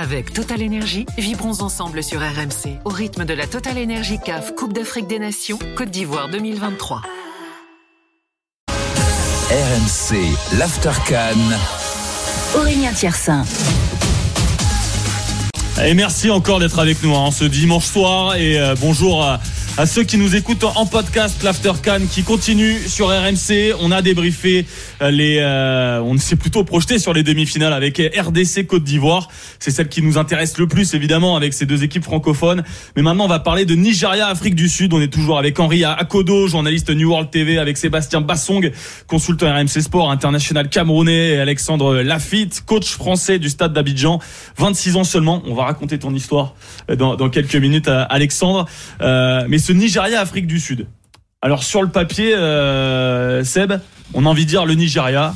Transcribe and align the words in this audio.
Avec 0.00 0.32
Total 0.32 0.62
Energy, 0.62 1.06
vibrons 1.18 1.60
ensemble 1.60 2.04
sur 2.04 2.20
RMC 2.20 2.78
au 2.84 2.88
rythme 2.88 3.24
de 3.24 3.34
la 3.34 3.48
Total 3.48 3.76
Energy 3.76 4.20
CAF 4.24 4.54
Coupe 4.54 4.72
d'Afrique 4.72 5.08
des 5.08 5.18
Nations 5.18 5.58
Côte 5.76 5.90
d'Ivoire 5.90 6.28
2023. 6.28 7.02
RMC, 9.50 10.56
l'Aftercan. 10.56 11.40
Aurélien 12.56 12.92
Tiersin. 12.92 13.44
Et 15.84 15.94
merci 15.94 16.30
encore 16.30 16.60
d'être 16.60 16.78
avec 16.78 17.02
nous 17.02 17.16
hein, 17.16 17.32
ce 17.32 17.44
dimanche 17.44 17.86
soir 17.86 18.36
et 18.36 18.56
euh, 18.56 18.76
bonjour 18.80 19.24
à, 19.24 19.40
à, 19.78 19.86
ceux 19.86 20.02
qui 20.02 20.18
nous 20.18 20.34
écoutent 20.34 20.64
en 20.64 20.86
podcast 20.86 21.42
l'After 21.44 21.72
qui 22.10 22.24
continue 22.24 22.78
sur 22.88 23.08
RMC. 23.08 23.74
On 23.80 23.92
a 23.92 24.02
débriefé 24.02 24.66
euh, 25.00 25.10
les 25.10 25.38
euh, 25.40 26.00
on 26.02 26.18
s'est 26.18 26.36
plutôt 26.36 26.64
projeté 26.64 26.98
sur 26.98 27.12
les 27.12 27.22
demi-finales 27.22 27.72
avec 27.72 27.98
RDC 27.98 28.66
Côte 28.66 28.82
d'Ivoire. 28.82 29.28
C'est 29.60 29.70
celle 29.70 29.88
qui 29.88 30.02
nous 30.02 30.18
intéresse 30.18 30.58
le 30.58 30.66
plus 30.66 30.94
évidemment 30.94 31.36
avec 31.36 31.54
ces 31.54 31.64
deux 31.64 31.84
équipes 31.84 32.02
francophones. 32.02 32.64
Mais 32.96 33.02
maintenant 33.02 33.26
on 33.26 33.28
va 33.28 33.38
parler 33.38 33.64
de 33.64 33.74
Nigeria 33.74 34.26
Afrique 34.26 34.56
du 34.56 34.68
Sud. 34.68 34.92
On 34.92 35.00
est 35.00 35.12
toujours 35.12 35.38
avec 35.38 35.58
Henri 35.60 35.84
Akodo, 35.84 36.48
journaliste 36.48 36.90
New 36.90 37.10
World 37.10 37.30
TV 37.30 37.58
avec 37.58 37.76
Sébastien 37.76 38.20
Bassong, 38.20 38.72
consultant 39.06 39.52
RMC 39.52 39.80
Sport 39.80 40.10
international 40.10 40.68
camerounais 40.68 41.34
et 41.34 41.38
Alexandre 41.38 41.96
Lafitte, 42.02 42.62
coach 42.66 42.90
français 42.90 43.38
du 43.38 43.48
stade 43.48 43.72
d'Abidjan, 43.72 44.18
26 44.56 44.96
ans 44.96 45.04
seulement. 45.04 45.42
On 45.46 45.54
va 45.54 45.64
raconter 45.64 45.98
ton 45.98 46.14
histoire 46.14 46.54
dans, 46.96 47.14
dans 47.14 47.28
quelques 47.28 47.56
minutes, 47.56 47.88
Alexandre. 47.88 48.66
Euh, 49.00 49.44
mais 49.48 49.58
ce 49.68 49.74
Nigeria, 49.74 50.20
Afrique 50.22 50.46
du 50.46 50.60
Sud. 50.60 50.86
Alors 51.42 51.62
sur 51.62 51.82
le 51.82 51.88
papier, 51.88 52.34
euh, 52.34 53.44
Seb, 53.44 53.74
on 54.14 54.24
a 54.24 54.28
envie 54.30 54.46
de 54.46 54.48
dire 54.48 54.64
le 54.64 54.72
Nigeria 54.72 55.34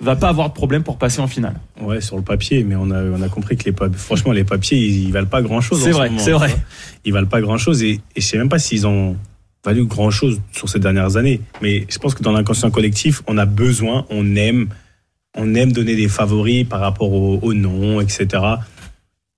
va 0.00 0.16
pas 0.16 0.30
avoir 0.30 0.48
de 0.48 0.52
problème 0.52 0.82
pour 0.82 0.98
passer 0.98 1.20
en 1.20 1.28
finale. 1.28 1.54
Ouais, 1.80 2.00
sur 2.00 2.16
le 2.16 2.24
papier, 2.24 2.64
mais 2.64 2.74
on 2.74 2.90
a, 2.90 3.00
on 3.04 3.22
a 3.22 3.28
compris 3.28 3.56
que 3.56 3.70
les 3.70 3.74
franchement 3.94 4.32
les 4.32 4.42
papiers 4.42 4.76
ils, 4.76 5.04
ils 5.04 5.12
valent 5.12 5.28
pas 5.28 5.42
grand 5.42 5.60
chose. 5.60 5.80
C'est 5.80 5.92
vrai, 5.92 6.10
c'est 6.18 6.32
vrai. 6.32 6.52
Ils 7.04 7.12
valent 7.12 7.28
pas 7.28 7.40
grand 7.40 7.56
chose 7.56 7.84
et, 7.84 8.00
et 8.16 8.20
je 8.20 8.26
sais 8.26 8.36
même 8.36 8.48
pas 8.48 8.58
s'ils 8.58 8.84
ont 8.84 9.16
valu 9.64 9.84
grand 9.84 10.10
chose 10.10 10.40
sur 10.50 10.68
ces 10.68 10.80
dernières 10.80 11.16
années. 11.16 11.40
Mais 11.60 11.86
je 11.88 11.98
pense 11.98 12.16
que 12.16 12.22
dans 12.24 12.32
l'inconscient 12.32 12.72
collectif, 12.72 13.22
on 13.28 13.38
a 13.38 13.46
besoin, 13.46 14.06
on 14.10 14.34
aime, 14.34 14.70
on 15.36 15.54
aime 15.54 15.70
donner 15.70 15.94
des 15.94 16.08
favoris 16.08 16.64
par 16.64 16.80
rapport 16.80 17.12
au, 17.12 17.38
au 17.40 17.54
nom, 17.54 18.00
etc. 18.00 18.42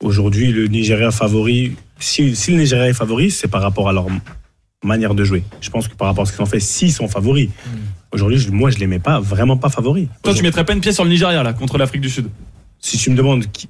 Aujourd'hui, 0.02 0.50
le 0.50 0.66
Nigeria 0.68 1.10
favori, 1.10 1.76
si, 1.98 2.34
si, 2.36 2.50
le 2.50 2.58
Nigeria 2.58 2.88
est 2.88 2.94
favori, 2.94 3.30
c'est 3.30 3.48
par 3.48 3.62
rapport 3.62 3.88
à 3.88 3.92
leur 3.92 4.06
manière 4.82 5.14
de 5.14 5.24
jouer. 5.24 5.42
Je 5.60 5.70
pense 5.70 5.88
que 5.88 5.94
par 5.94 6.08
rapport 6.08 6.22
à 6.22 6.26
ce 6.26 6.32
qu'ils 6.32 6.42
ont 6.42 6.46
fait, 6.46 6.60
s'ils 6.60 6.92
sont 6.92 7.08
favoris. 7.08 7.48
Mm. 7.48 7.70
Aujourd'hui, 8.12 8.46
moi, 8.50 8.70
je 8.70 8.78
les 8.78 8.86
mets 8.86 8.98
pas, 8.98 9.20
vraiment 9.20 9.56
pas 9.56 9.70
favoris. 9.70 10.08
Toi, 10.22 10.34
tu 10.34 10.42
mettrais 10.42 10.64
pas 10.64 10.72
une 10.72 10.80
pièce 10.80 10.94
sur 10.94 11.04
le 11.04 11.10
Nigeria, 11.10 11.42
là, 11.42 11.52
contre 11.52 11.78
l'Afrique 11.78 12.02
du 12.02 12.10
Sud? 12.10 12.28
Si 12.78 12.98
tu 12.98 13.10
me 13.10 13.16
demandes 13.16 13.50
qui... 13.50 13.68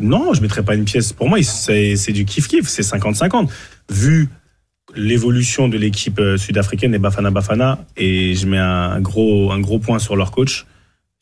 Non, 0.00 0.34
je 0.34 0.40
mettrais 0.40 0.64
pas 0.64 0.74
une 0.74 0.84
pièce. 0.84 1.12
Pour 1.12 1.28
moi, 1.28 1.42
c'est 1.42 2.12
du 2.12 2.24
kiff-kiff, 2.24 2.66
c'est 2.66 2.82
50-50. 2.82 3.48
Vu 3.90 4.28
l'évolution 4.96 5.68
de 5.68 5.78
l'équipe 5.78 6.20
sud-africaine 6.36 6.94
et 6.94 6.98
Bafana 6.98 7.30
Bafana, 7.30 7.84
et 7.96 8.34
je 8.34 8.46
mets 8.46 8.58
un 8.58 9.00
gros, 9.00 9.52
un 9.52 9.60
gros 9.60 9.78
point 9.78 9.98
sur 9.98 10.16
leur 10.16 10.32
coach 10.32 10.66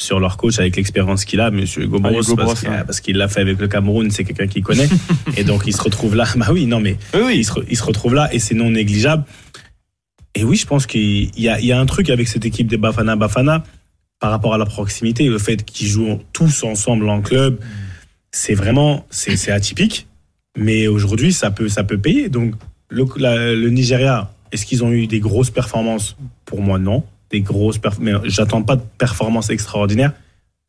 sur 0.00 0.20
leur 0.20 0.36
coach 0.36 0.58
avec 0.58 0.76
l'expérience 0.76 1.24
qu'il 1.24 1.40
a, 1.40 1.50
Monsieur 1.50 1.88
ah, 1.92 2.08
parce, 2.36 2.62
ouais. 2.62 2.68
parce 2.86 3.00
qu'il 3.00 3.16
l'a 3.16 3.28
fait 3.28 3.40
avec 3.40 3.58
le 3.58 3.66
Cameroun, 3.66 4.10
c'est 4.10 4.24
quelqu'un 4.24 4.46
qui 4.46 4.62
connaît, 4.62 4.88
et 5.36 5.44
donc 5.44 5.64
il 5.66 5.74
se 5.74 5.82
retrouve 5.82 6.14
là. 6.14 6.24
Bah 6.36 6.48
oui, 6.52 6.66
non 6.66 6.80
mais 6.80 6.96
oui, 7.14 7.20
oui. 7.26 7.36
Il, 7.38 7.44
se, 7.44 7.52
il, 7.68 7.76
se, 7.76 7.82
retrouve 7.82 8.14
là 8.14 8.32
et 8.32 8.38
c'est 8.38 8.54
non 8.54 8.70
négligeable. 8.70 9.24
Et 10.34 10.44
oui, 10.44 10.56
je 10.56 10.66
pense 10.66 10.86
qu'il 10.86 11.36
y 11.38 11.48
a, 11.48 11.58
il 11.58 11.66
y 11.66 11.72
a 11.72 11.80
un 11.80 11.86
truc 11.86 12.10
avec 12.10 12.28
cette 12.28 12.44
équipe 12.44 12.68
des 12.68 12.76
Bafana 12.76 13.16
Bafana 13.16 13.64
par 14.20 14.30
rapport 14.30 14.54
à 14.54 14.58
la 14.58 14.66
proximité, 14.66 15.24
le 15.24 15.38
fait 15.38 15.64
qu'ils 15.64 15.88
jouent 15.88 16.20
tous 16.32 16.64
ensemble 16.64 17.08
en 17.08 17.20
club, 17.20 17.58
c'est 18.30 18.54
vraiment 18.54 19.04
c'est 19.10 19.50
atypique. 19.50 20.06
Mais 20.56 20.86
aujourd'hui, 20.86 21.32
ça 21.32 21.50
peut 21.50 21.68
ça 21.68 21.82
peut 21.82 21.98
payer. 21.98 22.28
Donc 22.28 22.54
le, 22.88 23.04
la, 23.16 23.54
le 23.54 23.70
Nigeria, 23.70 24.32
est-ce 24.52 24.64
qu'ils 24.64 24.84
ont 24.84 24.92
eu 24.92 25.06
des 25.08 25.20
grosses 25.20 25.50
performances? 25.50 26.16
Pour 26.44 26.62
moi, 26.62 26.78
non 26.78 27.04
des 27.30 27.40
grosses 27.40 27.78
mais 28.00 28.12
j'attends 28.24 28.62
pas 28.62 28.76
de 28.76 28.82
performance 28.98 29.50
extraordinaire. 29.50 30.12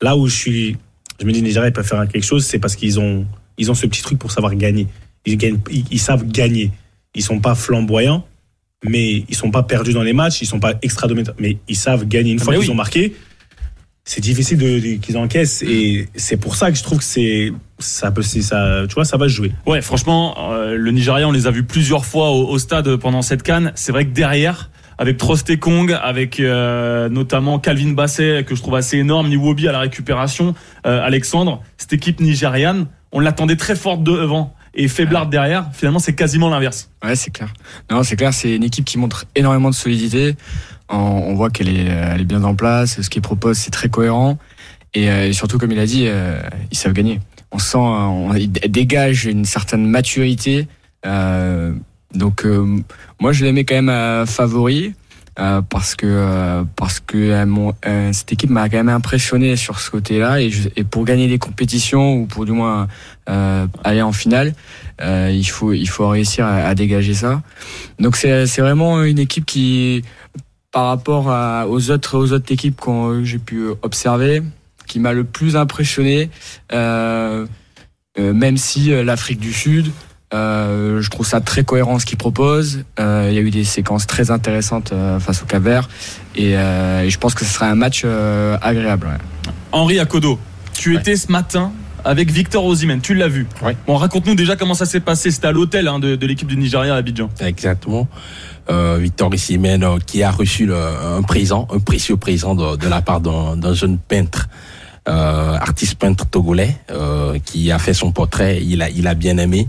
Là 0.01 0.15
où 0.17 0.27
je 0.27 0.35
suis, 0.35 0.77
je 1.19 1.25
me 1.25 1.31
dis 1.31 1.41
Nigeria 1.41 1.69
ils 1.69 1.73
peuvent 1.73 1.87
faire 1.87 2.07
quelque 2.07 2.23
chose, 2.23 2.45
c'est 2.45 2.59
parce 2.59 2.75
qu'ils 2.75 2.99
ont 2.99 3.25
ils 3.57 3.69
ont 3.69 3.75
ce 3.75 3.85
petit 3.85 4.01
truc 4.01 4.19
pour 4.19 4.31
savoir 4.31 4.55
gagner. 4.55 4.87
Ils 5.25 5.37
gagnent, 5.37 5.59
ils, 5.69 5.85
ils, 5.91 5.99
savent 5.99 6.25
gagner. 6.25 6.71
Ils 7.13 7.21
sont 7.23 7.39
pas 7.39 7.55
flamboyants, 7.55 8.25
mais 8.83 9.25
ils 9.27 9.35
sont 9.35 9.51
pas 9.51 9.63
perdus 9.63 9.93
dans 9.93 10.03
les 10.03 10.13
matchs, 10.13 10.41
ils 10.41 10.45
sont 10.45 10.59
pas 10.59 10.73
extra 10.81 11.07
mais 11.37 11.57
ils 11.67 11.75
savent 11.75 12.07
gagner 12.07 12.31
une 12.31 12.39
fois 12.39 12.53
qu'ils 12.53 12.63
oui. 12.63 12.69
ont 12.69 12.75
marqué. 12.75 13.13
C'est 14.05 14.21
difficile 14.21 14.57
de, 14.57 14.79
de 14.79 14.95
qu'ils 14.95 15.17
encaissent 15.17 15.61
et 15.61 16.07
c'est 16.15 16.37
pour 16.37 16.55
ça 16.55 16.71
que 16.71 16.77
je 16.77 16.83
trouve 16.83 16.97
que 16.97 17.03
c'est 17.03 17.51
ça 17.77 18.11
peut 18.11 18.23
ça 18.23 18.85
tu 18.87 18.95
vois 18.95 19.05
ça 19.05 19.17
va 19.17 19.27
se 19.27 19.33
jouer. 19.33 19.51
Ouais, 19.67 19.81
franchement 19.81 20.51
euh, 20.51 20.75
le 20.75 20.91
Nigeria 20.91 21.27
on 21.27 21.31
les 21.31 21.45
a 21.45 21.51
vus 21.51 21.63
plusieurs 21.63 22.05
fois 22.05 22.31
au, 22.31 22.47
au 22.47 22.57
stade 22.57 22.95
pendant 22.95 23.21
cette 23.21 23.43
canne, 23.43 23.71
c'est 23.75 23.91
vrai 23.91 24.05
que 24.05 24.11
derrière 24.11 24.71
avec 24.99 25.17
Trost 25.17 25.57
Kong, 25.59 25.97
avec 25.99 26.39
euh, 26.39 27.09
notamment 27.09 27.57
Calvin 27.57 27.93
Basset 27.93 28.43
que 28.45 28.53
je 28.53 28.61
trouve 28.61 28.75
assez 28.75 28.97
énorme, 28.97 29.29
Niwobi 29.29 29.67
à 29.67 29.71
la 29.71 29.79
récupération, 29.79 30.53
euh, 30.85 31.01
Alexandre, 31.01 31.63
cette 31.77 31.93
équipe 31.93 32.19
nigériane, 32.19 32.85
on 33.11 33.19
l'attendait 33.19 33.55
très 33.55 33.75
forte 33.75 34.03
devant 34.03 34.53
et 34.75 34.87
faiblard 34.87 35.27
derrière. 35.27 35.69
Finalement, 35.73 35.99
c'est 35.99 36.13
quasiment 36.13 36.49
l'inverse. 36.49 36.91
Ouais, 37.03 37.15
c'est 37.15 37.31
clair. 37.31 37.51
Non, 37.89 38.03
c'est 38.03 38.17
clair, 38.17 38.33
c'est 38.33 38.55
une 38.55 38.63
équipe 38.63 38.85
qui 38.85 38.99
montre 38.99 39.25
énormément 39.35 39.69
de 39.69 39.75
solidité. 39.75 40.35
On, 40.89 40.97
on 40.97 41.33
voit 41.33 41.49
qu'elle 41.49 41.69
est, 41.69 41.85
elle 41.85 42.21
est 42.21 42.25
bien 42.25 42.43
en 42.43 42.53
place. 42.53 43.01
Ce 43.01 43.09
qu'il 43.09 43.21
propose, 43.23 43.57
c'est 43.57 43.71
très 43.71 43.89
cohérent. 43.89 44.37
Et, 44.93 45.09
euh, 45.09 45.27
et, 45.27 45.33
surtout, 45.33 45.57
comme 45.57 45.71
il 45.71 45.79
a 45.79 45.85
dit, 45.85 46.05
euh, 46.07 46.41
ils 46.71 46.77
savent 46.77 46.93
gagner. 46.93 47.19
On 47.51 47.59
sent, 47.59 47.77
on, 47.77 48.33
ils 48.35 48.51
dégagent 48.51 49.25
une 49.25 49.45
certaine 49.45 49.85
maturité. 49.85 50.67
Euh, 51.05 51.73
donc 52.13 52.45
euh, 52.45 52.79
moi 53.19 53.31
je 53.31 53.45
les 53.45 53.51
mets 53.51 53.65
quand 53.65 53.75
même 53.75 53.89
à 53.89 54.25
favori 54.25 54.93
euh, 55.39 55.61
parce 55.61 55.95
que 55.95 56.05
euh, 56.05 56.63
parce 56.75 56.99
que 56.99 57.17
euh, 57.17 58.13
cette 58.13 58.33
équipe 58.33 58.49
m'a 58.49 58.67
quand 58.67 58.77
même 58.77 58.89
impressionné 58.89 59.55
sur 59.55 59.79
ce 59.79 59.89
côté-là 59.89 60.41
et, 60.41 60.51
et, 60.75 60.83
pour 60.83 61.05
gagner 61.05 61.29
des 61.29 61.37
compétitions 61.37 62.15
ou 62.15 62.25
pour 62.25 62.45
du 62.45 62.51
moins 62.51 62.87
aller 63.83 64.01
en 64.01 64.11
finale, 64.11 64.53
il 64.99 65.45
faut 65.45 65.71
il 65.71 65.87
faut 65.87 66.09
réussir 66.09 66.45
à, 66.45 66.55
à 66.67 66.75
dégager 66.75 67.13
ça. 67.13 67.41
Donc 67.99 68.17
c'est 68.17 68.47
c'est 68.47 68.61
vraiment 68.61 69.03
une 69.03 69.19
équipe 69.19 69.45
qui 69.45 70.03
par 70.71 70.87
rapport 70.87 71.31
à, 71.31 71.67
aux 71.69 71.89
autres 71.89 72.17
aux 72.17 72.33
autres 72.33 72.51
équipes 72.51 72.81
que 72.81 73.21
j'ai 73.23 73.39
pu 73.39 73.67
observer, 73.81 74.41
qui 74.87 74.99
m'a 74.99 75.13
le 75.13 75.23
plus 75.23 75.55
impressionné, 75.55 76.31
même 76.73 78.57
si 78.57 78.89
l'Afrique 79.03 79.39
du 79.39 79.53
Sud 79.53 79.91
euh, 80.33 81.01
je 81.01 81.09
trouve 81.09 81.25
ça 81.25 81.41
très 81.41 81.63
cohérent 81.63 81.97
ce 81.97 82.05
qu'il 82.05 82.17
propose. 82.17 82.83
Euh, 82.99 83.27
il 83.29 83.35
y 83.35 83.37
a 83.37 83.41
eu 83.41 83.49
des 83.49 83.63
séquences 83.63 84.05
très 84.05 84.29
intéressantes 84.29 84.91
euh, 84.91 85.19
face 85.19 85.41
au 85.41 85.45
Cap 85.45 85.63
Vert 85.63 85.89
et, 86.35 86.55
euh, 86.55 87.03
et, 87.03 87.09
je 87.09 87.17
pense 87.17 87.33
que 87.33 87.45
ce 87.45 87.51
sera 87.51 87.67
un 87.67 87.75
match 87.75 88.03
euh, 88.05 88.57
agréable. 88.61 89.07
Ouais. 89.07 89.51
Henri 89.71 89.99
Akodo, 89.99 90.39
tu 90.73 90.93
ouais. 90.93 90.99
étais 90.99 91.15
ce 91.15 91.31
matin 91.31 91.71
avec 92.05 92.31
Victor 92.31 92.63
Osimhen, 92.63 93.01
tu 93.01 93.15
l'as 93.15 93.27
vu. 93.27 93.47
Ouais. 93.63 93.75
Bon, 93.87 93.97
raconte-nous 93.97 94.35
déjà 94.35 94.55
comment 94.55 94.75
ça 94.75 94.85
s'est 94.85 94.99
passé. 94.99 95.31
C'était 95.31 95.47
à 95.47 95.51
l'hôtel 95.51 95.87
hein, 95.87 95.99
de, 95.99 96.15
de 96.15 96.27
l'équipe 96.27 96.47
du 96.47 96.57
Nigeria 96.57 96.93
à 96.93 96.97
Abidjan. 96.97 97.29
Exactement. 97.39 98.07
Victor 98.99 99.33
Osimhen 99.33 99.97
qui 100.05 100.21
a 100.21 100.29
reçu 100.29 100.67
le, 100.67 100.75
un 100.77 101.23
présent, 101.23 101.67
un 101.73 101.79
précieux 101.79 102.17
présent 102.17 102.53
de, 102.53 102.75
de 102.75 102.87
la 102.87 103.01
part 103.01 103.19
d'un 103.19 103.73
jeune 103.73 103.97
peintre. 103.97 104.47
Euh, 105.09 105.55
artiste 105.55 105.95
peintre 105.95 106.27
togolais 106.27 106.75
euh, 106.91 107.39
qui 107.43 107.71
a 107.71 107.79
fait 107.79 107.95
son 107.95 108.11
portrait, 108.11 108.61
il 108.61 108.83
a, 108.83 108.89
il 108.91 109.07
a 109.07 109.15
bien 109.15 109.37
aimé 109.37 109.67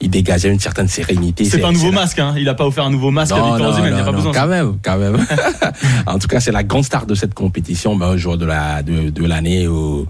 il 0.00 0.10
dégageait 0.10 0.50
une 0.50 0.60
certaine 0.60 0.88
sérénité. 0.88 1.44
C'est 1.44 1.64
un 1.64 1.72
nouveau 1.72 1.92
masque, 1.92 2.18
hein. 2.18 2.34
Il 2.36 2.48
a 2.48 2.54
pas 2.54 2.66
offert 2.66 2.84
un 2.84 2.90
nouveau 2.90 3.10
masque 3.10 3.34
non, 3.34 3.44
à 3.44 3.50
Victor 3.50 3.72
Osimhen, 3.72 3.92
il 3.92 3.94
n'y 3.94 4.00
a 4.00 4.04
pas 4.04 4.10
non, 4.10 4.18
besoin. 4.18 4.32
Quand 4.32 4.46
même, 4.46 4.78
quand 4.82 4.98
même. 4.98 5.26
en 6.06 6.18
tout 6.18 6.28
cas, 6.28 6.40
c'est 6.40 6.52
la 6.52 6.64
grande 6.64 6.84
star 6.84 7.06
de 7.06 7.14
cette 7.14 7.34
compétition, 7.34 7.96
ben, 7.96 8.08
un 8.08 8.16
jour 8.16 8.36
de 8.36 8.44
la 8.44 8.82
de, 8.82 9.10
de 9.10 9.24
l'année 9.24 9.66
où 9.66 10.06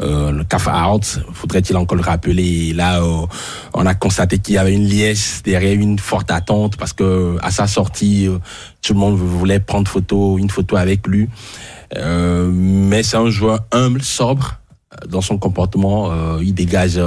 euh, 0.00 0.30
le 0.30 0.44
CAF 0.44 0.68
Out, 0.68 1.20
faudrait-il 1.32 1.76
encore 1.76 1.96
le 1.96 2.02
rappeler? 2.02 2.72
Là, 2.72 3.02
euh, 3.02 3.26
on 3.74 3.86
a 3.86 3.94
constaté 3.94 4.38
qu'il 4.38 4.54
y 4.54 4.58
avait 4.58 4.74
une 4.74 4.84
liesse 4.84 5.42
derrière 5.44 5.74
une 5.74 5.98
forte 5.98 6.30
attente 6.30 6.76
parce 6.76 6.92
que 6.92 7.36
à 7.42 7.50
sa 7.50 7.66
sortie, 7.66 8.28
euh, 8.28 8.38
tout 8.82 8.92
le 8.92 9.00
monde 9.00 9.16
voulait 9.16 9.60
prendre 9.60 9.88
photo, 9.88 10.38
une 10.38 10.50
photo 10.50 10.76
avec 10.76 11.06
lui. 11.06 11.28
Euh, 11.96 12.48
mais 12.52 13.02
c'est 13.02 13.16
un 13.16 13.30
joueur 13.30 13.60
humble, 13.72 14.02
sobre 14.02 14.60
dans 15.08 15.20
son 15.20 15.38
comportement. 15.38 16.38
il 16.40 16.54
dégage 16.54 16.98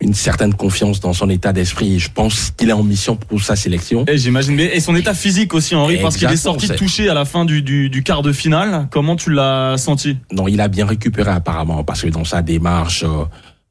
une 0.00 0.14
certaine 0.14 0.54
confiance 0.54 1.00
dans 1.00 1.12
son 1.12 1.30
état 1.30 1.52
d'esprit. 1.52 1.98
Je 1.98 2.10
pense 2.10 2.52
qu'il 2.56 2.68
est 2.68 2.74
en 2.74 2.82
mission 2.82 3.16
pour 3.16 3.42
sa 3.42 3.56
sélection. 3.56 4.04
Et 4.06 4.18
j'imagine. 4.18 4.58
Et 4.60 4.80
son 4.80 4.94
état 4.94 5.14
physique 5.14 5.54
aussi, 5.54 5.74
Henri, 5.74 5.98
parce 5.98 6.16
qu'il 6.16 6.30
est 6.30 6.36
sorti 6.36 6.68
touché 6.68 7.08
à 7.08 7.14
la 7.14 7.24
fin 7.24 7.44
du, 7.44 7.62
du, 7.62 7.88
du, 7.88 8.02
quart 8.02 8.22
de 8.22 8.32
finale. 8.32 8.88
Comment 8.90 9.16
tu 9.16 9.30
l'as 9.30 9.76
senti? 9.78 10.18
Non, 10.32 10.48
il 10.48 10.60
a 10.60 10.68
bien 10.68 10.86
récupéré 10.86 11.30
apparemment, 11.30 11.84
parce 11.84 12.02
que 12.02 12.08
dans 12.08 12.24
sa 12.24 12.42
démarche, 12.42 13.04
euh, 13.04 13.24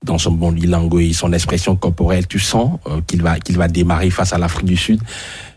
dans 0.04 0.18
son 0.18 0.32
bon 0.32 0.52
bilingue 0.52 1.00
et 1.00 1.14
son 1.14 1.32
expression 1.34 1.76
corporelle, 1.76 2.28
tu 2.28 2.40
sens 2.40 2.80
euh, 2.88 3.02
qu'il 3.06 3.22
va 3.22 3.40
qu'il 3.40 3.58
va 3.58 3.68
démarrer 3.68 4.10
face 4.10 4.34
à 4.34 4.38
l'Afrique 4.38 4.66
du 4.66 4.78
Sud. 4.78 5.02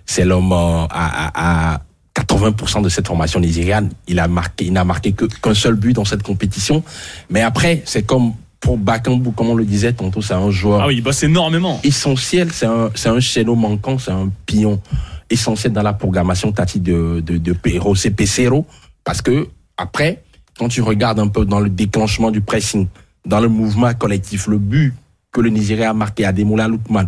C'est 0.05 0.25
l'homme 0.25 0.53
euh, 0.53 0.87
à, 0.91 1.75
à 1.75 1.81
80% 2.17 2.83
de 2.83 2.89
cette 2.89 3.07
formation 3.07 3.41
nigériane, 3.41 3.91
il 4.09 4.19
a 4.19 4.29
marqué, 4.29 4.67
il 4.67 4.73
n'a 4.73 4.85
marqué 4.85 5.13
qu'un 5.13 5.55
seul 5.55 5.75
but 5.75 5.93
dans 5.93 6.05
cette 6.05 6.23
compétition. 6.23 6.83
Mais 7.29 7.43
après, 7.43 7.83
c'est 7.85 8.05
comme 8.05 8.33
pour 8.67 8.79
Bakambu, 8.79 9.31
comme 9.31 9.51
on 9.51 9.55
le 9.55 9.65
disait 9.65 9.93
tantôt, 9.93 10.21
c'est 10.21 10.35
un 10.35 10.51
joueur 10.51 10.81
Ah 10.83 10.87
oui, 10.89 10.97
il 10.97 11.01
bosse 11.01 11.23
énormément. 11.23 11.79
essentiel, 11.85 12.51
c'est 12.53 12.67
un, 12.67 12.91
c'est 12.97 13.09
un 13.09 13.55
manquant, 13.55 13.97
c'est 13.97 14.11
un 14.11 14.29
pion 14.45 14.83
essentiel 15.31 15.73
dans 15.73 15.85
la 15.85 15.93
programmation 15.93 16.51
tactique 16.51 16.83
de, 16.83 17.23
de, 17.25 17.39
de 17.39 17.55
c'est 17.95 18.11
Pesero, 18.11 18.67
parce 19.05 19.23
que 19.23 19.47
après, 19.77 20.25
quand 20.59 20.67
tu 20.67 20.83
regardes 20.83 21.21
un 21.21 21.29
peu 21.29 21.45
dans 21.45 21.61
le 21.61 21.71
déclenchement 21.71 22.33
du 22.33 22.41
pressing, 22.41 22.89
dans 23.25 23.39
le 23.39 23.49
mouvement 23.49 23.95
collectif, 23.95 24.49
le 24.49 24.59
but 24.59 24.95
que 25.31 25.41
le 25.41 25.51
Nigeria 25.51 25.91
a 25.91 25.95
marqué 25.95 26.25
à 26.25 26.33
Demoula 26.33 26.67
Lukman 26.67 27.07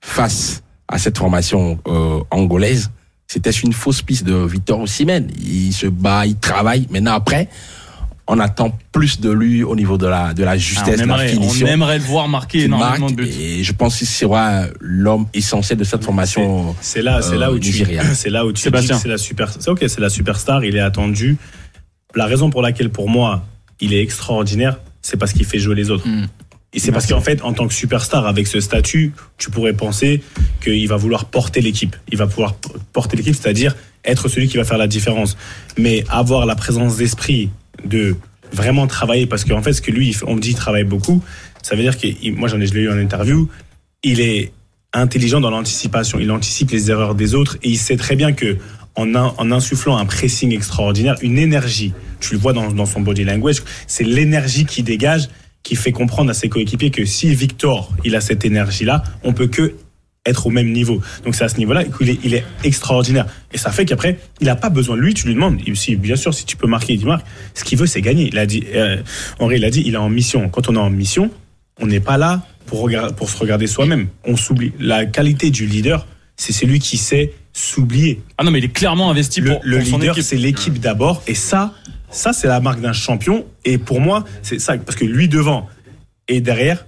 face 0.00 0.62
à 0.88 0.96
cette 0.96 1.18
formation 1.18 1.78
euh, 1.86 2.20
angolaise, 2.30 2.90
c'était 3.26 3.50
une 3.50 3.74
fausse 3.74 4.00
piste 4.00 4.24
de 4.24 4.36
Victor 4.46 4.80
Osimhen. 4.80 5.30
Il 5.38 5.72
se 5.74 5.86
bat, 5.86 6.24
il 6.24 6.36
travaille. 6.36 6.86
Maintenant 6.90 7.12
après, 7.12 7.50
on 8.26 8.38
attend 8.38 8.76
plus 8.92 9.20
de 9.20 9.30
lui 9.30 9.62
au 9.62 9.76
niveau 9.76 9.98
de 9.98 10.06
la 10.06 10.32
de 10.32 10.42
la 10.44 10.52
Ah, 10.52 10.56
justesse, 10.56 11.00
de 11.00 11.04
la 11.04 11.18
finition 11.18 11.66
on 11.66 11.70
aimerait 11.70 11.98
le 11.98 12.04
voir 12.04 12.28
marquer 12.28 12.64
énormément 12.64 13.06
marque, 13.06 13.16
de 13.16 13.22
buts. 13.22 13.30
et 13.38 13.62
je 13.62 13.72
pense 13.72 13.98
qu'il 13.98 14.06
sera 14.06 14.62
l'homme 14.80 15.26
essentiel 15.34 15.78
de 15.78 15.84
cette 15.84 16.04
formation. 16.04 16.74
C'est 16.80 17.02
là, 17.02 17.20
c'est 17.20 17.36
là 17.36 17.50
euh, 17.50 17.54
où 17.54 17.58
tu, 17.58 17.72
c'est 18.14 18.30
là 18.30 18.46
où 18.46 18.48
tu 18.52 18.54
dis 18.54 18.62
Sébastien. 18.62 18.96
que 18.96 19.02
c'est 19.02 19.08
la 19.08 19.18
super, 19.18 19.52
c'est 19.58 19.70
ok, 19.70 19.84
c'est 19.86 20.00
la 20.00 20.08
superstar, 20.08 20.64
il 20.64 20.76
est 20.76 20.80
attendu. 20.80 21.36
La 22.14 22.26
raison 22.26 22.48
pour 22.48 22.62
laquelle, 22.62 22.90
pour 22.90 23.10
moi, 23.10 23.44
il 23.80 23.92
est 23.92 24.00
extraordinaire, 24.00 24.78
c'est 25.02 25.16
parce 25.16 25.32
qu'il 25.32 25.44
fait 25.44 25.58
jouer 25.58 25.74
les 25.74 25.90
autres. 25.90 26.06
Mm. 26.08 26.28
Et 26.74 26.80
c'est 26.80 26.90
parce 26.90 27.06
qu'en 27.06 27.20
fait, 27.20 27.42
en 27.42 27.52
tant 27.52 27.68
que 27.68 27.74
superstar, 27.74 28.26
avec 28.26 28.48
ce 28.48 28.60
statut, 28.60 29.12
tu 29.38 29.50
pourrais 29.50 29.74
penser 29.74 30.22
qu'il 30.62 30.88
va 30.88 30.96
vouloir 30.96 31.26
porter 31.26 31.60
l'équipe. 31.60 31.94
Il 32.10 32.18
va 32.18 32.26
pouvoir 32.26 32.56
porter 32.92 33.16
l'équipe, 33.16 33.34
c'est-à-dire 33.34 33.76
être 34.04 34.28
celui 34.28 34.48
qui 34.48 34.56
va 34.56 34.64
faire 34.64 34.78
la 34.78 34.88
différence. 34.88 35.36
Mais 35.78 36.04
avoir 36.08 36.46
la 36.46 36.56
présence 36.56 36.96
d'esprit 36.96 37.50
de 37.84 38.16
vraiment 38.52 38.86
travailler, 38.86 39.26
parce 39.26 39.44
qu'en 39.44 39.62
fait, 39.62 39.72
ce 39.72 39.82
que 39.82 39.90
lui, 39.90 40.16
on 40.26 40.36
me 40.36 40.40
dit, 40.40 40.50
il 40.50 40.56
travaille 40.56 40.84
beaucoup, 40.84 41.22
ça 41.62 41.74
veut 41.74 41.82
dire 41.82 41.98
que, 41.98 42.06
moi, 42.30 42.48
j'en 42.48 42.60
ai, 42.60 42.66
je 42.66 42.74
l'ai 42.74 42.82
eu 42.82 42.90
en 42.90 42.98
interview, 42.98 43.48
il 44.02 44.20
est 44.20 44.52
intelligent 44.92 45.40
dans 45.40 45.50
l'anticipation. 45.50 46.18
Il 46.20 46.30
anticipe 46.30 46.70
les 46.70 46.90
erreurs 46.90 47.14
des 47.14 47.34
autres 47.34 47.56
et 47.62 47.70
il 47.70 47.78
sait 47.78 47.96
très 47.96 48.16
bien 48.16 48.32
que 48.32 48.56
en, 48.96 49.12
en 49.14 49.50
insufflant 49.50 49.96
un 49.96 50.06
pressing 50.06 50.54
extraordinaire, 50.54 51.16
une 51.20 51.38
énergie, 51.38 51.92
tu 52.20 52.34
le 52.34 52.40
vois 52.40 52.52
dans, 52.52 52.70
dans 52.70 52.86
son 52.86 53.00
body 53.00 53.24
language, 53.24 53.62
c'est 53.86 54.04
l'énergie 54.04 54.66
qui 54.66 54.82
dégage 54.82 55.28
qui 55.64 55.76
fait 55.76 55.92
comprendre 55.92 56.30
à 56.30 56.34
ses 56.34 56.48
coéquipiers 56.48 56.90
que 56.90 57.04
si 57.04 57.34
Victor 57.34 57.90
il 58.04 58.14
a 58.14 58.20
cette 58.20 58.44
énergie 58.44 58.84
là, 58.84 59.02
on 59.24 59.32
peut 59.32 59.48
que 59.48 59.74
être 60.26 60.46
au 60.46 60.50
même 60.50 60.72
niveau. 60.72 61.00
Donc 61.24 61.34
c'est 61.34 61.44
à 61.44 61.48
ce 61.48 61.58
niveau-là 61.58 61.84
qu'il 61.84 62.10
est, 62.10 62.18
il 62.24 62.34
est 62.34 62.44
extraordinaire. 62.62 63.26
Et 63.52 63.58
ça 63.58 63.70
fait 63.70 63.84
qu'après, 63.84 64.18
il 64.40 64.46
n'a 64.46 64.56
pas 64.56 64.70
besoin 64.70 64.96
lui, 64.96 65.14
tu 65.14 65.26
lui 65.26 65.34
demandes. 65.34 65.58
Et 65.66 65.74
si, 65.74 65.96
bien 65.96 66.16
sûr, 66.16 66.32
si 66.32 66.44
tu 66.46 66.56
peux 66.56 66.66
marquer, 66.66 66.94
il 66.94 67.04
marque. 67.06 67.26
Ce 67.54 67.64
qu'il 67.64 67.78
veut, 67.78 67.86
c'est 67.86 68.00
gagner. 68.00 68.28
Il 68.28 68.38
a 68.38 68.46
dit, 68.46 68.64
euh, 68.74 69.02
Henri, 69.38 69.56
il 69.56 69.64
a 69.64 69.70
dit, 69.70 69.82
il 69.84 69.94
est 69.94 69.98
en 69.98 70.08
mission. 70.08 70.48
Quand 70.48 70.68
on 70.68 70.74
est 70.74 70.78
en 70.78 70.90
mission, 70.90 71.30
on 71.80 71.86
n'est 71.86 72.00
pas 72.00 72.16
là 72.16 72.42
pour, 72.66 72.80
regarder, 72.80 73.14
pour 73.14 73.28
se 73.28 73.36
regarder 73.36 73.66
soi-même. 73.66 74.08
On 74.24 74.36
s'oublie. 74.36 74.72
La 74.80 75.04
qualité 75.04 75.50
du 75.50 75.66
leader, 75.66 76.06
c'est 76.36 76.52
celui 76.52 76.78
qui 76.78 76.96
sait 76.96 77.32
s'oublier. 77.52 78.22
Ah 78.38 78.44
non, 78.44 78.50
mais 78.50 78.58
il 78.58 78.64
est 78.64 78.68
clairement 78.72 79.10
investi 79.10 79.40
Le, 79.40 79.50
pour, 79.52 79.60
le 79.62 79.78
pour 79.84 79.98
leader, 79.98 80.16
c'est 80.20 80.36
l'équipe 80.36 80.78
d'abord. 80.80 81.22
Et 81.26 81.34
ça, 81.34 81.74
ça 82.10 82.32
c'est 82.32 82.48
la 82.48 82.60
marque 82.60 82.80
d'un 82.80 82.92
champion. 82.92 83.44
Et 83.64 83.78
pour 83.78 84.00
moi, 84.00 84.24
c'est 84.42 84.58
ça. 84.58 84.76
Parce 84.78 84.96
que 84.96 85.04
lui 85.04 85.28
devant 85.28 85.68
et 86.28 86.40
derrière, 86.40 86.86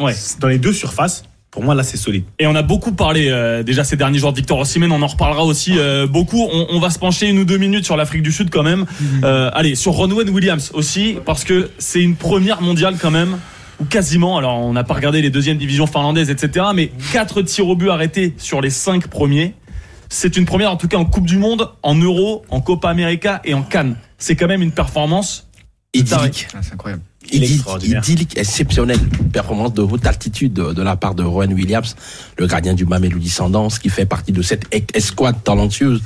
Ouais. 0.00 0.14
dans 0.40 0.48
les 0.48 0.58
deux 0.58 0.72
surfaces, 0.72 1.24
pour 1.52 1.62
moi, 1.62 1.74
là, 1.74 1.82
c'est 1.82 1.98
solide. 1.98 2.24
Et 2.38 2.46
on 2.46 2.54
a 2.54 2.62
beaucoup 2.62 2.92
parlé 2.92 3.28
euh, 3.28 3.62
déjà 3.62 3.84
ces 3.84 3.94
derniers 3.94 4.18
jours 4.18 4.32
de 4.32 4.38
Victor 4.38 4.58
Osimhen, 4.58 4.90
on 4.90 5.02
en 5.02 5.06
reparlera 5.06 5.44
aussi 5.44 5.74
euh, 5.76 6.06
beaucoup. 6.06 6.48
On, 6.50 6.66
on 6.70 6.80
va 6.80 6.88
se 6.88 6.98
pencher 6.98 7.28
une 7.28 7.38
ou 7.38 7.44
deux 7.44 7.58
minutes 7.58 7.84
sur 7.84 7.94
l'Afrique 7.98 8.22
du 8.22 8.32
Sud 8.32 8.48
quand 8.48 8.62
même. 8.62 8.86
Euh, 9.22 9.50
allez, 9.52 9.74
sur 9.74 9.92
Ronwen 9.92 10.30
Williams 10.30 10.70
aussi, 10.72 11.18
parce 11.26 11.44
que 11.44 11.70
c'est 11.76 12.00
une 12.00 12.16
première 12.16 12.62
mondiale 12.62 12.96
quand 12.98 13.10
même, 13.10 13.36
ou 13.80 13.84
quasiment. 13.84 14.38
Alors 14.38 14.60
on 14.60 14.72
n'a 14.72 14.82
pas 14.82 14.94
regardé 14.94 15.20
les 15.20 15.28
deuxièmes 15.28 15.58
divisions 15.58 15.86
finlandaises, 15.86 16.30
etc. 16.30 16.66
Mais 16.74 16.90
quatre 17.12 17.42
tirs 17.42 17.68
au 17.68 17.76
but 17.76 17.90
arrêtés 17.90 18.32
sur 18.38 18.62
les 18.62 18.70
cinq 18.70 19.08
premiers. 19.08 19.54
C'est 20.08 20.38
une 20.38 20.46
première 20.46 20.72
en 20.72 20.76
tout 20.76 20.88
cas 20.88 20.96
en 20.96 21.04
Coupe 21.04 21.26
du 21.26 21.36
Monde, 21.36 21.68
en 21.82 21.94
Euro, 21.96 22.44
en 22.48 22.62
Copa 22.62 22.88
América 22.88 23.42
et 23.44 23.52
en 23.52 23.62
Cannes. 23.62 23.96
C'est 24.16 24.36
quand 24.36 24.48
même 24.48 24.62
une 24.62 24.72
performance. 24.72 25.50
Idyllique. 25.92 26.48
Ah, 26.54 26.60
c'est 26.62 26.72
incroyable. 26.72 27.02
Idyllique, 27.30 27.54
extraordinaire. 27.56 28.02
idyllique, 28.02 28.36
exceptionnel. 28.38 28.98
Performance 29.32 29.74
de 29.74 29.82
haute 29.82 30.06
altitude 30.06 30.52
de, 30.52 30.72
de 30.72 30.82
la 30.82 30.96
part 30.96 31.14
de 31.14 31.22
Rowan 31.22 31.52
Williams, 31.52 31.94
le 32.38 32.46
gardien 32.46 32.74
du 32.74 32.84
Mamelodi 32.84 33.28
Sundowns, 33.30 33.70
qui 33.80 33.88
fait 33.88 34.06
partie 34.06 34.32
de 34.32 34.42
cette 34.42 34.64
e- 34.74 34.82
escouade 34.94 35.36
talentueuse 35.44 36.02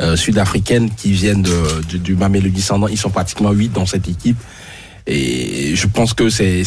euh, 0.00 0.16
sud-africaine 0.16 0.90
qui 0.96 1.12
viennent 1.12 1.42
de, 1.42 1.82
du, 1.88 1.98
du 1.98 2.60
Sundowns. 2.60 2.90
Ils 2.90 2.98
sont 2.98 3.10
pratiquement 3.10 3.52
huit 3.52 3.72
dans 3.72 3.86
cette 3.86 4.08
équipe. 4.08 4.36
Et 5.06 5.74
je 5.74 5.86
pense 5.86 6.12
que 6.14 6.28
c'est 6.28 6.62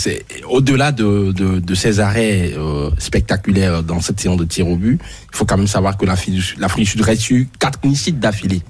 au-delà 0.49 0.91
de, 0.91 1.31
de, 1.31 1.59
de 1.59 1.75
ces 1.75 1.99
arrêts 1.99 2.51
euh, 2.57 2.89
spectaculaires 2.97 3.83
dans 3.83 4.01
cette 4.01 4.19
séance 4.19 4.37
de 4.37 4.43
tir 4.43 4.67
au 4.67 4.75
but, 4.75 4.99
il 5.31 5.37
faut 5.37 5.45
quand 5.45 5.55
même 5.57 5.67
savoir 5.67 5.97
que 5.97 6.05
l'Afrique 6.05 6.33
du 6.33 6.41
Sud- 6.41 7.01
reste 7.01 7.21
clean 7.81 7.93
sheets 7.95 8.11
d'affilée. 8.13 8.61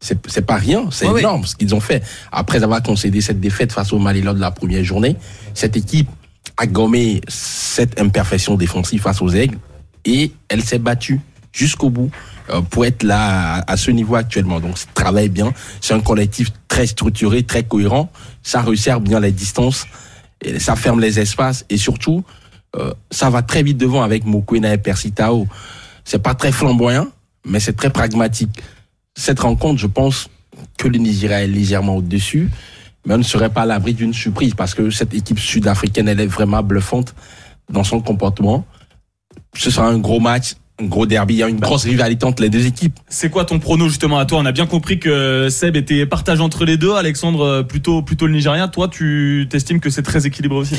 C'est 0.00 0.46
pas 0.46 0.56
rien, 0.56 0.88
c'est 0.90 1.08
Ouais, 1.08 1.20
énorme 1.20 1.44
ce 1.44 1.56
qu'ils 1.56 1.74
ont 1.74 1.80
fait. 1.80 2.04
Après 2.30 2.62
avoir 2.62 2.82
concédé 2.82 3.20
cette 3.20 3.40
défaite 3.40 3.72
face 3.72 3.92
au 3.92 3.98
Mali 3.98 4.22
lors 4.22 4.34
de 4.34 4.40
la 4.40 4.50
première 4.50 4.84
journée, 4.84 5.16
cette 5.54 5.76
équipe 5.76 6.08
a 6.56 6.66
gommé 6.66 7.20
cette 7.28 8.00
imperfection 8.00 8.54
défensive 8.54 9.00
face 9.02 9.20
aux 9.20 9.30
Aigles 9.30 9.58
et 10.04 10.32
elle 10.48 10.62
s'est 10.62 10.78
battue 10.78 11.20
jusqu'au 11.52 11.90
bout 11.90 12.10
euh, 12.50 12.60
pour 12.62 12.84
être 12.86 13.02
là 13.02 13.64
à, 13.66 13.76
ce 13.76 13.90
niveau 13.90 14.14
actuellement. 14.14 14.60
Donc, 14.60 14.78
ça 14.78 14.86
travaille 14.94 15.28
bien. 15.28 15.52
C'est 15.80 15.94
un 15.94 16.00
collectif 16.00 16.50
très 16.68 16.86
structuré, 16.86 17.42
très 17.42 17.64
cohérent. 17.64 18.10
Ça 18.42 18.62
resserre 18.62 19.00
bien 19.00 19.20
les 19.20 19.32
distances, 19.32 19.86
et 20.42 20.58
ça 20.58 20.76
ferme 20.76 21.00
les 21.00 21.18
espaces 21.18 21.64
et 21.68 21.76
surtout, 21.76 22.24
euh, 22.76 22.92
ça 23.10 23.30
va 23.30 23.42
très 23.42 23.62
vite 23.62 23.78
devant 23.78 24.02
avec 24.02 24.24
Mokwena 24.24 24.72
et 24.72 24.78
Persitao. 24.78 25.46
C'est 26.04 26.22
pas 26.22 26.34
très 26.34 26.52
flamboyant, 26.52 27.08
mais 27.44 27.60
c'est 27.60 27.74
très 27.74 27.90
pragmatique. 27.90 28.62
Cette 29.18 29.40
rencontre, 29.40 29.80
je 29.80 29.88
pense 29.88 30.30
que 30.76 30.86
le 30.86 30.96
Nigeria 30.96 31.42
est 31.42 31.48
légèrement 31.48 31.96
au-dessus, 31.96 32.48
mais 33.04 33.14
on 33.14 33.18
ne 33.18 33.24
serait 33.24 33.50
pas 33.50 33.62
à 33.62 33.66
l'abri 33.66 33.92
d'une 33.92 34.14
surprise 34.14 34.54
parce 34.54 34.74
que 34.74 34.90
cette 34.90 35.12
équipe 35.12 35.40
sud-africaine, 35.40 36.06
elle 36.06 36.20
est 36.20 36.28
vraiment 36.28 36.62
bluffante 36.62 37.16
dans 37.68 37.82
son 37.82 38.00
comportement. 38.00 38.64
Ce 39.56 39.72
sera 39.72 39.88
un 39.88 39.98
gros 39.98 40.20
match, 40.20 40.54
un 40.80 40.84
gros 40.84 41.04
derby, 41.04 41.34
il 41.34 41.38
y 41.38 41.42
a 41.42 41.48
une 41.48 41.58
grosse 41.58 41.82
rivalité 41.82 42.26
entre 42.26 42.42
les 42.42 42.48
deux 42.48 42.64
équipes. 42.64 42.96
C'est 43.08 43.28
quoi 43.28 43.44
ton 43.44 43.58
prono 43.58 43.88
justement 43.88 44.20
à 44.20 44.24
toi? 44.24 44.38
On 44.38 44.46
a 44.46 44.52
bien 44.52 44.66
compris 44.66 45.00
que 45.00 45.48
Seb 45.50 45.74
était 45.74 46.06
partagé 46.06 46.40
entre 46.40 46.64
les 46.64 46.76
deux, 46.76 46.94
Alexandre 46.94 47.62
plutôt 47.62 48.02
plutôt 48.02 48.28
le 48.28 48.34
Nigérien. 48.34 48.68
Toi, 48.68 48.86
tu 48.86 49.48
t'estimes 49.50 49.80
que 49.80 49.90
c'est 49.90 50.04
très 50.04 50.28
équilibré 50.28 50.58
aussi? 50.58 50.76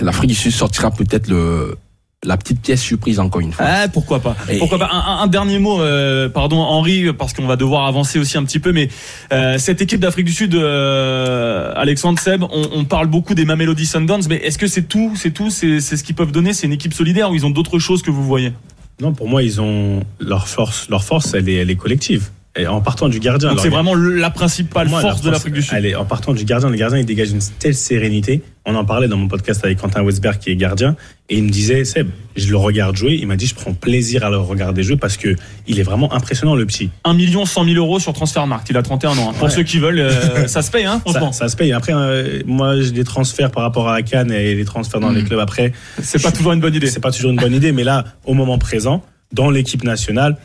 L'Afrique 0.00 0.28
du 0.28 0.36
Sud 0.36 0.52
sortira 0.52 0.92
peut-être 0.92 1.26
le 1.26 1.76
la 2.24 2.36
petite 2.36 2.60
pièce 2.60 2.80
surprise 2.82 3.20
encore 3.20 3.40
une 3.40 3.52
fois. 3.52 3.64
Ah, 3.68 3.88
pourquoi 3.88 4.20
pas 4.20 4.34
Et- 4.50 4.58
Pourquoi 4.58 4.78
pas 4.78 4.88
un, 4.92 4.98
un- 4.98 5.18
un 5.22 5.26
dernier 5.26 5.58
mot, 5.58 5.80
euh, 5.80 6.28
pardon 6.28 6.56
Henri, 6.58 7.12
parce 7.12 7.32
qu'on 7.32 7.46
va 7.46 7.56
devoir 7.56 7.86
avancer 7.86 8.18
aussi 8.18 8.36
un 8.38 8.44
petit 8.44 8.58
peu, 8.58 8.72
mais 8.72 8.88
euh, 9.32 9.58
cette 9.58 9.80
équipe 9.82 10.00
d'Afrique 10.00 10.26
du 10.26 10.32
Sud, 10.32 10.54
euh, 10.54 11.72
Alexandre 11.76 12.18
Seb, 12.18 12.42
on, 12.42 12.68
on 12.72 12.84
parle 12.84 13.06
beaucoup 13.06 13.34
des 13.34 13.44
Mamelody 13.44 13.86
Sundowns, 13.86 14.22
mais 14.28 14.36
est-ce 14.36 14.58
que 14.58 14.66
c'est 14.66 14.82
tout 14.88 15.12
C'est 15.14 15.30
tout 15.30 15.50
C'est 15.50 15.80
c'est 15.80 15.96
ce 15.96 16.02
qu'ils 16.04 16.14
peuvent 16.16 16.32
donner? 16.32 16.52
C'est 16.52 16.66
une 16.66 16.72
équipe 16.72 16.94
solidaire 16.94 17.30
ou 17.30 17.34
ils 17.34 17.46
ont 17.46 17.50
d'autres 17.50 17.78
choses 17.78 18.02
que 18.02 18.10
vous 18.10 18.24
voyez? 18.24 18.52
Non, 19.00 19.12
pour 19.12 19.28
moi, 19.28 19.42
ils 19.42 19.60
ont 19.60 20.02
leur 20.18 20.48
force. 20.48 20.88
Leur 20.88 21.04
force, 21.04 21.34
elle 21.34 21.48
est, 21.50 21.56
elle 21.56 21.70
est 21.70 21.76
collective. 21.76 22.30
Et 22.58 22.66
en 22.66 22.80
partant 22.80 23.08
du 23.08 23.20
gardien. 23.20 23.50
Donc 23.50 23.60
c'est 23.60 23.68
vraiment 23.68 23.94
la 23.94 24.30
principale 24.30 24.88
moi, 24.88 25.00
force 25.02 25.18
la 25.22 25.26
de 25.26 25.30
l'Afrique 25.30 25.52
du 25.54 25.62
Sud. 25.62 25.74
Allez, 25.74 25.94
en 25.94 26.04
partant 26.06 26.32
du 26.32 26.44
gardien, 26.44 26.70
le 26.70 26.76
gardien, 26.76 26.98
il 26.98 27.04
dégage 27.04 27.30
une 27.30 27.40
telle 27.58 27.74
sérénité. 27.74 28.42
On 28.64 28.74
en 28.74 28.84
parlait 28.84 29.08
dans 29.08 29.16
mon 29.18 29.28
podcast 29.28 29.62
avec 29.64 29.78
Quentin 29.78 30.02
Westberg, 30.02 30.38
qui 30.38 30.50
est 30.50 30.56
gardien, 30.56 30.96
et 31.28 31.36
il 31.38 31.44
me 31.44 31.50
disait, 31.50 31.84
Seb, 31.84 32.08
je 32.34 32.48
le 32.50 32.56
regarde 32.56 32.96
jouer. 32.96 33.16
Il 33.20 33.26
m'a 33.26 33.36
dit, 33.36 33.46
je 33.46 33.54
prends 33.54 33.74
plaisir 33.74 34.24
à 34.24 34.30
le 34.30 34.38
regarder 34.38 34.82
jouer 34.82 34.96
parce 34.96 35.16
que 35.16 35.36
il 35.66 35.78
est 35.78 35.82
vraiment 35.82 36.12
impressionnant, 36.14 36.54
le 36.56 36.64
petit. 36.66 36.90
1 37.04 37.14
million 37.14 37.44
100 37.44 37.64
000 37.64 37.76
euros 37.76 37.98
sur 38.00 38.12
Transfermarkt. 38.12 38.68
Il 38.70 38.76
a 38.76 38.82
31 38.82 39.10
ans. 39.10 39.28
hein. 39.30 39.32
Pour 39.34 39.44
Ouais. 39.44 39.50
ceux 39.50 39.62
qui 39.62 39.78
veulent, 39.78 40.00
euh, 40.00 40.10
ça 40.48 40.62
se 40.62 40.70
paye, 40.70 40.84
hein, 40.86 40.98
franchement. 41.00 41.32
Ça, 41.32 41.40
ça 41.44 41.48
se 41.48 41.56
paye. 41.56 41.72
Après, 41.72 41.92
euh, 41.94 42.40
moi, 42.46 42.80
j'ai 42.80 42.90
des 42.90 43.04
transferts 43.04 43.50
par 43.50 43.62
rapport 43.64 43.88
à 43.88 44.00
Cannes 44.02 44.32
et 44.32 44.54
les 44.54 44.64
transferts 44.64 45.00
dans 45.00 45.10
les 45.10 45.22
Mm. 45.22 45.26
clubs 45.28 45.40
après. 45.40 45.72
C'est 46.02 46.22
pas 46.22 46.32
toujours 46.32 46.52
une 46.52 46.60
bonne 46.60 46.74
idée. 46.74 46.86
C'est 46.88 47.00
pas 47.00 47.12
toujours 47.12 47.30
une 47.30 47.36
bonne 47.38 47.54
idée, 47.54 47.70
mais 47.72 47.84
là, 47.84 48.04
au 48.24 48.32
moment 48.34 48.58
présent, 48.58 49.02
dans 49.32 49.50
l'équipe 49.50 49.84
nationale, 49.84 50.36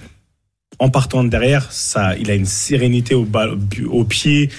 en 0.81 0.89
partant 0.89 1.23
de 1.23 1.29
derrière, 1.29 1.71
ça, 1.71 2.15
il 2.17 2.29
a 2.31 2.33
une 2.35 2.45
sérénité 2.45 3.13
au, 3.15 3.23
bal- 3.23 3.57
au 3.89 4.03
pied. 4.03 4.49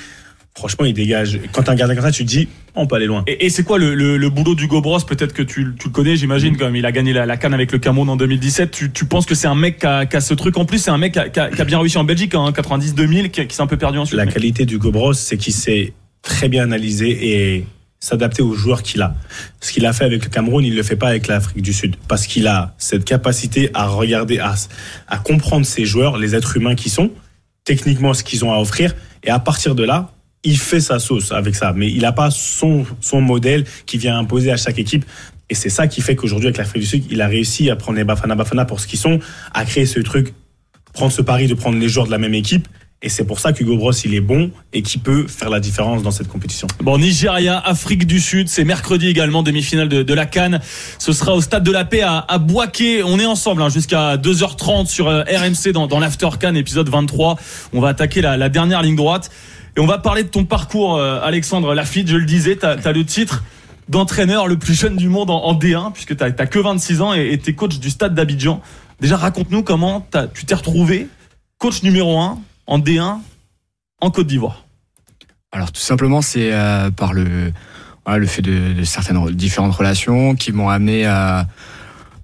Franchement, 0.55 0.85
il 0.85 0.93
dégage. 0.95 1.41
Quand 1.53 1.63
t'as 1.65 1.73
un 1.73 1.75
gardien 1.75 1.97
comme 1.97 2.05
ça, 2.05 2.13
tu 2.13 2.25
te 2.25 2.29
dis, 2.29 2.47
on 2.75 2.87
peut 2.87 2.95
aller 2.97 3.07
loin. 3.07 3.25
Et, 3.27 3.47
et 3.47 3.51
c'est 3.51 3.63
quoi 3.65 3.79
le, 3.79 3.95
le, 3.95 4.19
le 4.19 4.31
boulot 4.31 4.55
d'Hugo 4.55 4.81
Bros 4.83 5.01
Peut-être 5.01 5.33
que 5.33 5.43
tu, 5.43 5.75
tu 5.79 5.89
le 5.89 5.93
connais, 5.93 6.15
j'imagine, 6.15 6.57
quand 6.57 6.67
même. 6.67 6.77
Il 6.77 6.87
a 6.87 6.93
gagné 6.93 7.13
la, 7.13 7.27
la 7.27 7.37
canne 7.39 7.55
avec 7.55 7.73
le 7.73 7.79
Cameroun 7.79 8.09
en 8.09 8.17
2017. 8.17 8.71
Tu, 8.71 8.93
tu 8.93 9.05
penses 9.07 9.27
que 9.27 9.35
c'est 9.35 9.47
un 9.49 9.55
mec 9.55 9.79
qui 9.79 9.87
a, 9.87 10.07
qui 10.07 10.15
a 10.17 10.21
ce 10.21 10.35
truc? 10.35 10.57
En 10.59 10.65
plus, 10.65 10.79
c'est 10.79 10.91
un 10.91 10.99
mec 10.99 11.15
qui 11.15 11.19
a, 11.19 11.29
qui 11.51 11.65
bien 11.65 11.79
réussi 11.81 11.99
en 11.99 12.05
Belgique, 12.05 12.35
hein, 12.35 12.51
90-2000, 12.55 13.31
qui, 13.31 13.47
qui 13.47 13.57
s'est 13.57 13.63
un 13.63 13.67
peu 13.67 13.77
perdu 13.79 13.99
ensuite. 13.99 14.17
La 14.19 14.27
qualité 14.27 14.65
du 14.67 14.79
Gobros, 14.79 15.15
c'est 15.15 15.39
qu'il 15.39 15.55
sait 15.55 15.93
très 16.23 16.49
bien 16.49 16.63
analyser 16.65 17.11
et 17.57 17.67
s'adapter 18.03 18.43
aux 18.43 18.55
joueurs 18.55 18.83
qu'il 18.83 19.01
a. 19.01 19.15
Ce 19.61 19.73
qu'il 19.73 19.87
a 19.87 19.93
fait 19.93 20.05
avec 20.05 20.25
le 20.25 20.29
Cameroun, 20.29 20.65
il 20.65 20.75
le 20.75 20.83
fait 20.83 20.97
pas 20.97 21.09
avec 21.09 21.29
l'Afrique 21.29 21.63
du 21.63 21.73
Sud. 21.73 21.95
Parce 22.09 22.27
qu'il 22.27 22.49
a 22.49 22.75
cette 22.77 23.05
capacité 23.05 23.71
à 23.75 23.87
regarder, 23.87 24.41
à, 24.41 24.57
à 25.07 25.19
comprendre 25.19 25.65
ses 25.65 25.85
joueurs, 25.85 26.19
les 26.19 26.35
êtres 26.35 26.57
humains 26.57 26.75
qui 26.75 26.91
sont, 26.91 27.13
techniquement 27.65 28.13
ce 28.13 28.25
qu'ils 28.25 28.45
ont 28.45 28.53
à 28.53 28.59
offrir. 28.59 28.93
Et 29.23 29.31
à 29.31 29.39
partir 29.39 29.77
de 29.77 29.85
là, 29.85 30.11
il 30.43 30.59
fait 30.59 30.81
sa 30.81 30.99
sauce 30.99 31.31
avec 31.31 31.55
ça, 31.55 31.73
mais 31.77 31.89
il 31.89 32.01
n'a 32.01 32.11
pas 32.11 32.33
son, 32.33 32.85
son 33.01 33.21
modèle 33.21 33.65
qui 33.87 33.99
vient 33.99 34.19
imposer 34.19 34.51
à 34.51 34.57
chaque 34.57 34.81
équipe. 34.81 35.05
Et 35.49 35.55
c'est 35.55 35.71
ça 35.71 35.87
qui 35.87 36.01
fait 36.01 36.17
qu'aujourd'hui, 36.17 36.49
avec 36.49 36.59
l'Afrique 36.59 36.83
du 36.83 36.89
Sud, 36.89 37.05
il 37.09 37.23
a 37.23 37.29
réussi 37.29 37.71
à 37.71 37.77
prendre 37.77 37.99
les 37.99 38.05
Bafana 38.05 38.35
Bafana 38.35 38.65
pour 38.65 38.81
ce 38.81 38.89
qu'ils 38.89 38.99
sont, 38.99 39.21
à 39.55 39.65
créer 39.65 39.87
ce 39.87 40.01
truc, 40.01 40.35
prendre 40.93 41.13
ce 41.13 41.23
pari 41.23 41.47
de 41.47 41.55
prendre 41.55 41.79
les 41.79 41.89
joueurs 41.89 42.07
de 42.07 42.11
la 42.11 42.19
même 42.19 42.35
équipe. 42.35 42.67
Et 43.05 43.09
c'est 43.09 43.25
pour 43.25 43.41
ça 43.41 43.53
qu'Hugo 43.53 43.77
Bros, 43.77 43.93
il 43.93 44.15
est 44.15 44.21
bon 44.21 44.53
et 44.73 44.83
qui 44.83 44.99
peut 44.99 45.27
faire 45.27 45.51
la 45.51 45.59
différence 45.59 46.05
dans 46.05 46.13
cette 46.13 46.29
compétition. 46.29 46.69
Bon, 46.81 46.99
Nigeria, 46.99 47.59
Afrique 47.59 48.07
du 48.07 48.21
Sud, 48.21 48.49
c'est 48.49 48.65
mercredi 48.65 49.09
également, 49.09 49.43
demi-finale 49.43 49.89
de, 49.89 50.15
la 50.15 50.25
Cannes. 50.25 50.61
Ce 50.99 51.13
sera 51.13 51.35
au 51.35 51.41
Stade 51.41 51.65
de 51.65 51.73
la 51.73 51.85
Paix 51.85 52.03
à, 52.03 52.25
à 52.29 52.39
Boaké. 52.39 53.03
On 53.03 53.19
est 53.19 53.27
ensemble 53.27 53.63
hein, 53.63 53.71
jusqu'à 53.71 54.17
2h30 54.17 54.87
sur 54.87 55.09
euh, 55.09 55.23
RMC 55.25 55.73
dans, 55.73 55.99
l'After 55.99 56.29
Cannes, 56.39 56.57
épisode 56.57 56.89
23. 56.89 57.37
On 57.73 57.81
va 57.81 57.89
attaquer 57.89 58.21
la, 58.21 58.49
dernière 58.49 58.83
ligne 58.83 58.97
droite. 58.97 59.31
Et 59.77 59.81
on 59.81 59.87
va 59.87 59.99
parler 59.99 60.23
de 60.23 60.29
ton 60.29 60.45
parcours, 60.45 60.97
euh, 60.97 61.19
Alexandre 61.23 61.75
Lafitte. 61.75 62.07
Je 62.07 62.17
le 62.17 62.25
disais, 62.25 62.57
tu 62.57 62.67
as, 62.67 62.93
le 62.93 63.05
titre 63.05 63.43
d'entraîneur 63.89 64.47
le 64.47 64.59
plus 64.59 64.75
jeune 64.75 64.97
du 64.97 65.09
monde 65.09 65.31
en, 65.31 65.43
en 65.43 65.55
D1, 65.55 65.93
puisque 65.93 66.17
tu 66.17 66.23
n'as 66.23 66.31
que 66.31 66.59
26 66.61 67.01
ans 67.01 67.15
et 67.15 67.37
tu 67.43 67.51
es 67.51 67.55
coach 67.55 67.81
du 67.81 67.91
Stade 67.91 68.15
d'Abidjan. 68.15 68.61
Déjà, 69.01 69.17
raconte-nous 69.17 69.65
comment 69.65 70.07
tu 70.35 70.45
t'es 70.45 70.55
retrouvé 70.55 71.09
coach 71.59 71.83
numéro 71.83 72.21
1 72.21 72.39
en 72.67 72.79
D1 72.79 73.19
en 74.01 74.11
Côte 74.11 74.27
d'Ivoire. 74.27 74.65
Alors 75.53 75.71
tout 75.73 75.81
simplement, 75.81 76.23
c'est 76.23 76.53
euh, 76.53 76.91
par 76.91 77.13
le, 77.13 77.53
voilà, 78.07 78.19
le 78.19 78.27
fait 78.27 78.43
de, 78.43 78.73
de 78.73 78.85
certaines 78.85 79.19
re- 79.19 79.33
différentes 79.33 79.75
relations 79.75 80.35
qui 80.35 80.51
m'ont 80.53 80.69
amené 80.69 81.05
à, 81.07 81.47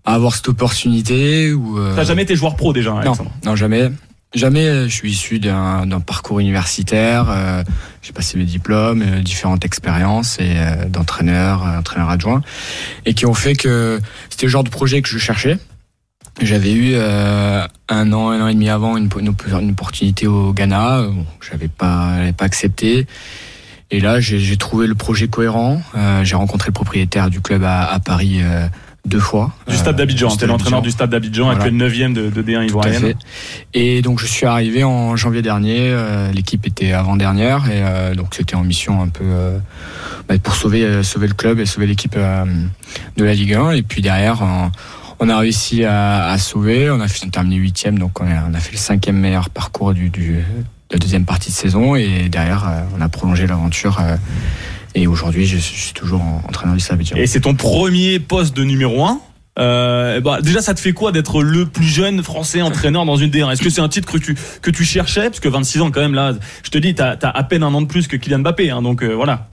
à 0.04 0.14
avoir 0.14 0.35
cette 0.35 0.49
opportunité. 0.49 1.52
Ou, 1.52 1.78
euh, 1.78 1.95
T'as 1.95 2.04
jamais 2.04 2.23
été 2.23 2.35
joueur 2.37 2.57
pro 2.57 2.73
déjà, 2.73 2.90
non, 2.90 2.97
Alexandre 2.99 3.30
non, 3.45 3.54
jamais. 3.57 3.90
Jamais, 4.35 4.66
euh, 4.66 4.88
je 4.88 4.95
suis 4.95 5.11
issu 5.12 5.38
d'un 5.40 6.00
parcours 6.00 6.38
universitaire. 6.40 7.26
euh, 7.30 7.62
J'ai 8.02 8.12
passé 8.12 8.37
mes 8.37 8.45
diplômes, 8.45 9.02
euh, 9.02 9.21
différentes 9.23 9.64
expériences 9.64 10.38
et 10.38 10.52
euh, 10.57 10.85
d'entraîneur, 10.87 11.62
entraîneur 11.62 12.11
adjoint, 12.11 12.42
et 13.07 13.14
qui 13.14 13.25
ont 13.25 13.33
fait 13.35 13.54
que 13.57 14.00
c'était 14.28 14.45
le 14.47 14.50
genre 14.50 14.64
de 14.64 14.68
projet 14.71 15.00
que 15.00 15.09
je 15.09 15.16
cherchais. 15.18 15.59
J'avais 16.40 16.73
eu 16.73 16.92
euh, 16.95 17.64
un 17.88 18.12
an, 18.12 18.30
un 18.30 18.40
an 18.42 18.49
et 18.49 18.54
demi 18.54 18.68
avant 18.68 18.97
une, 18.97 19.09
une, 19.18 19.33
une 19.61 19.71
opportunité 19.71 20.26
au 20.26 20.52
Ghana. 20.52 20.99
euh, 20.99 21.11
j'avais 21.50 21.68
pas, 21.68 22.12
j'avais 22.18 22.33
pas 22.33 22.45
accepté. 22.45 23.07
Et 23.90 24.00
là, 24.00 24.21
j'ai 24.21 24.57
trouvé 24.57 24.87
le 24.87 24.95
projet 24.95 25.28
cohérent. 25.28 25.80
Euh, 25.97 26.23
j'ai 26.23 26.37
rencontré 26.37 26.68
le 26.68 26.73
propriétaire 26.75 27.30
du 27.30 27.40
club 27.40 27.64
à, 27.64 27.85
à 27.90 27.99
Paris 27.99 28.40
euh, 28.42 28.66
deux 29.07 29.18
fois. 29.18 29.52
Du 29.66 29.75
Stade 29.75 29.95
Euh, 29.95 29.99
d'Abidjan. 29.99 30.28
Stade 30.30 30.49
l'entraîneur 30.50 30.83
du 30.83 30.90
Stade 30.90 31.09
d'Abidjan 31.11 31.45
Voilà. 31.47 31.61
avec 31.62 31.73
le 31.73 31.78
9 31.78 32.12
de, 32.12 32.28
de 32.30 32.42
D1 32.42 32.52
Tout 32.68 32.80
à 32.80 32.88
ivoirienne. 32.90 33.14
Et 33.73 34.02
donc 34.02 34.21
je 34.21 34.26
suis 34.26 34.45
arrivé 34.47 34.85
en 34.85 35.16
janvier 35.16 35.40
dernier. 35.42 35.78
euh, 35.80 36.30
L'équipe 36.33 36.66
était 36.66 36.92
avant-dernière 36.92 37.64
et 37.71 37.83
euh, 37.83 38.14
donc 38.14 38.35
c'était 38.35 38.54
en 38.57 38.62
mission 38.62 39.00
un 39.02 39.09
peu 39.09 39.25
euh, 39.25 39.59
bah, 40.28 40.35
pour 40.42 40.54
sauver 40.54 41.02
sauver 41.02 41.26
le 41.26 41.35
club 41.35 41.59
et 41.59 41.64
sauver 41.64 41.87
l'équipe 41.87 42.14
euh, 42.18 42.45
de 43.16 43.25
la 43.25 43.33
Ligue 43.33 43.54
1. 43.54 43.71
Et 43.71 43.83
puis 43.83 44.02
derrière, 44.02 44.42
on 45.20 45.28
a 45.28 45.38
réussi 45.38 45.84
à, 45.84 46.26
à 46.28 46.38
sauver. 46.38 46.90
On 46.90 47.00
a 47.00 47.08
fait- 47.08 47.28
terminé 47.30 47.56
huitième, 47.56 47.98
donc 47.98 48.20
on 48.20 48.26
a, 48.26 48.44
on 48.50 48.54
a 48.54 48.58
fait 48.60 48.72
le 48.72 48.78
cinquième 48.78 49.16
meilleur 49.16 49.50
parcours 49.50 49.94
du, 49.94 50.10
du 50.10 50.32
de 50.90 50.94
la 50.94 50.98
deuxième 50.98 51.25
partie 51.25 51.50
de 51.50 51.54
saison. 51.54 51.96
Et 51.96 52.28
derrière, 52.28 52.64
euh, 52.68 52.80
on 52.96 53.00
a 53.00 53.08
prolongé 53.08 53.46
l'aventure. 53.46 53.98
euh, 54.00 54.16
et 54.94 55.06
aujourd'hui, 55.06 55.44
je, 55.46 55.58
suis- 55.58 55.92
toujours 55.92 56.22
en- 56.22 56.42
entraîneur 56.48 56.75
du 56.75 56.80
Stade 56.80 56.94
Abidjan. 56.94 57.16
Et 57.16 57.26
c'est 57.26 57.40
ton 57.40 57.54
premier 57.54 58.18
poste 58.20 58.56
de 58.56 58.64
numéro 58.64 59.04
1. 59.04 59.20
Euh, 59.58 60.20
bah, 60.20 60.40
déjà, 60.40 60.62
ça 60.62 60.72
te 60.72 60.78
fait 60.80 60.92
quoi 60.92 61.10
d'être 61.10 61.42
le 61.42 61.66
plus 61.66 61.84
jeune 61.84 62.22
français 62.22 62.62
entraîneur 62.62 63.04
dans 63.04 63.16
une 63.16 63.28
D1 63.30 63.50
Est-ce 63.50 63.60
que 63.60 63.70
c'est 63.70 63.80
un 63.80 63.88
titre 63.88 64.10
que 64.12 64.18
tu, 64.18 64.37
que 64.62 64.70
tu 64.70 64.84
cherchais? 64.84 65.25
Parce 65.30 65.40
que 65.40 65.48
26 65.48 65.80
ans, 65.80 65.90
quand 65.90 66.00
même, 66.00 66.14
là, 66.14 66.32
je 66.62 66.70
te 66.70 66.78
dis, 66.78 66.94
t'as 66.94 67.16
as 67.20 67.28
à 67.37 67.42
peine 67.42 67.64
un 67.64 67.75
an 67.75 67.82
de 67.82 67.87
plus 67.88 68.06
que 68.06 68.16
Kylian 68.16 68.38
Mbappé. 68.38 68.70
Hein, 68.70 68.82
donc 68.82 69.02
euh, 69.02 69.12
voilà. 69.14 69.48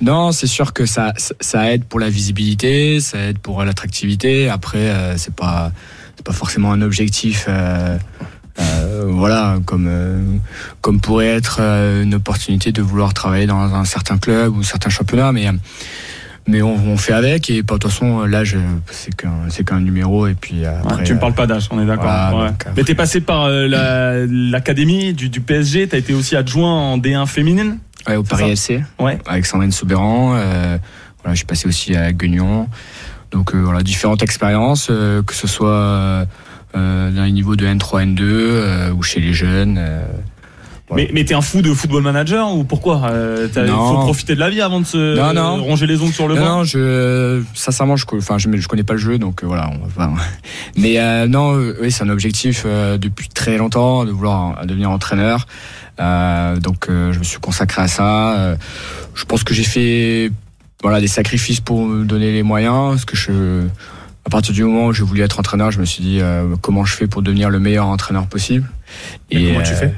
Non, 0.00 0.32
c'est 0.32 0.46
sûr 0.46 0.72
que 0.72 0.84
ça, 0.86 1.12
ça- 1.40 1.72
aide 1.72 1.84
pour 1.84 2.00
la 2.00 2.10
visibilité, 2.10 3.00
ça 3.00 3.18
aide 3.18 3.38
pour 3.38 3.62
l'attractivité. 3.64 4.48
Après, 4.48 4.78
euh, 4.78 5.16
c'est 5.16 5.34
pas, 5.34 5.72
c'est 6.16 6.24
pas 6.24 6.32
forcément 6.34 6.72
un 6.72 6.82
objectif. 6.82 7.46
euh, 7.48 7.96
euh, 8.58 9.04
voilà, 9.08 9.58
comme 9.66 9.86
euh, 9.88 10.18
comme 10.80 10.98
pourrait 11.00 11.26
être 11.26 11.58
euh, 11.60 12.02
une 12.02 12.14
opportunité 12.14 12.72
de 12.72 12.80
vouloir 12.80 13.12
travailler 13.12 13.46
dans 13.46 13.74
un 13.74 13.84
certain 13.84 14.16
club 14.16 14.56
ou 14.56 14.62
certains 14.62 14.88
championnats, 14.88 15.30
mais 15.32 15.46
euh, 15.48 15.52
mais 16.48 16.62
on, 16.62 16.74
on 16.74 16.96
fait 16.96 17.12
avec 17.12 17.50
et 17.50 17.62
pas 17.62 17.74
de 17.74 17.80
toute 17.80 17.90
façon 17.90 18.24
l'âge 18.24 18.56
c'est 18.90 19.14
qu'un 19.14 19.30
c'est 19.50 19.62
qu'un 19.66 19.80
numéro 19.80 20.26
et 20.26 20.32
puis 20.34 20.64
euh, 20.64 20.70
Ouais, 20.70 20.76
après 20.92 21.04
tu 21.04 21.12
me 21.14 21.18
parles 21.20 21.34
pas 21.34 21.46
d'âge, 21.46 21.68
on 21.70 21.82
est 21.82 21.86
d'accord. 21.86 22.04
voilà, 22.30 22.46
Ouais. 22.46 22.56
Mais 22.76 22.84
t'es 22.84 22.94
passé 22.94 23.20
par 23.20 23.44
euh, 23.44 23.66
la- 23.68 24.24
l'académie 24.30 25.12
du, 25.12 25.28
du 25.28 25.40
PSG, 25.42 25.88
t'as 25.88 25.98
été 25.98 26.14
aussi 26.14 26.34
adjoint 26.34 26.72
en 26.72 26.96
D1 26.98 27.26
féminine? 27.26 27.78
Ouais, 28.08 28.16
au 28.16 28.22
Paris. 28.22 28.50
FC. 28.50 28.82
Ouais. 28.98 29.18
avec 29.26 29.46
Sandrine 29.46 29.72
Soubéran. 29.72 30.34
Euh, 30.36 30.78
voilà, 31.22 31.34
je 31.34 31.38
suis 31.38 31.46
passé 31.46 31.66
aussi 31.68 31.94
à 31.96 32.12
Guignon. 32.12 32.68
Donc 33.32 33.54
euh, 33.54 33.58
voilà, 33.60 33.82
différentes 33.82 34.22
expériences, 34.22 34.88
euh, 34.90 35.22
que 35.22 35.34
ce 35.34 35.46
soit 35.46 35.68
euh, 35.70 36.24
euh, 36.76 37.10
dans 37.10 37.24
les 37.24 37.32
niveaux 37.32 37.56
de 37.56 37.66
N3, 37.66 38.14
N2 38.14 38.20
euh, 38.22 38.92
ou 38.92 39.02
chez 39.02 39.20
les 39.20 39.32
jeunes. 39.32 39.76
euh, 39.78 40.06
Voilà. 40.88 41.04
Mais, 41.04 41.10
mais 41.12 41.24
t'es 41.24 41.34
un 41.34 41.40
fou 41.40 41.60
de 41.62 41.74
football 41.74 42.02
manager 42.04 42.54
ou 42.54 42.62
pourquoi 42.62 43.10
Il 43.12 43.66
faut 43.66 43.98
profiter 44.02 44.36
de 44.36 44.40
la 44.40 44.48
vie 44.50 44.60
avant 44.60 44.80
de 44.80 44.86
se 44.86 45.16
Non, 45.16 45.32
non. 45.32 45.62
ronger 45.64 45.86
les 45.88 46.00
ongles 46.00 46.12
sur 46.12 46.28
le 46.28 46.36
banc. 46.36 46.58
non, 46.58 46.64
je, 46.64 47.42
sincèrement, 47.54 47.96
je, 47.96 48.04
enfin, 48.16 48.38
je, 48.38 48.48
je 48.56 48.68
connais 48.68 48.84
pas 48.84 48.92
le 48.94 49.00
jeu, 49.00 49.18
donc 49.18 49.42
voilà. 49.42 49.68
On 49.82 49.86
va, 50.00 50.10
mais 50.76 51.00
euh, 51.00 51.26
non, 51.26 51.54
oui, 51.80 51.90
c'est 51.90 52.04
un 52.04 52.08
objectif 52.08 52.62
euh, 52.64 52.96
depuis 52.98 53.28
très 53.28 53.56
longtemps 53.58 54.04
de 54.04 54.12
vouloir 54.12 54.64
devenir 54.64 54.90
entraîneur. 54.92 55.46
Euh, 56.00 56.56
donc, 56.56 56.88
euh, 56.88 57.12
je 57.12 57.18
me 57.18 57.24
suis 57.24 57.38
consacré 57.38 57.82
à 57.82 57.88
ça. 57.88 58.38
Euh, 58.38 58.56
je 59.14 59.24
pense 59.24 59.44
que 59.44 59.54
j'ai 59.54 59.64
fait, 59.64 60.30
voilà, 60.82 61.00
des 61.00 61.08
sacrifices 61.08 61.60
pour 61.60 61.86
me 61.86 62.04
donner 62.04 62.32
les 62.32 62.42
moyens, 62.42 62.90
parce 62.90 63.04
que 63.04 63.16
je, 63.16 63.66
à 64.26 64.28
partir 64.28 64.52
du 64.52 64.64
moment 64.64 64.86
où 64.86 64.92
j'ai 64.92 65.04
voulu 65.04 65.22
être 65.22 65.38
entraîneur, 65.38 65.70
je 65.70 65.78
me 65.78 65.84
suis 65.84 66.02
dit 66.02 66.18
euh, 66.20 66.56
comment 66.60 66.84
je 66.84 66.94
fais 66.94 67.06
pour 67.06 67.22
devenir 67.22 67.48
le 67.48 67.60
meilleur 67.60 67.86
entraîneur 67.86 68.26
possible? 68.26 68.68
Et 69.30 69.48
comment 69.52 69.62
tu 69.62 69.74
fais? 69.74 69.94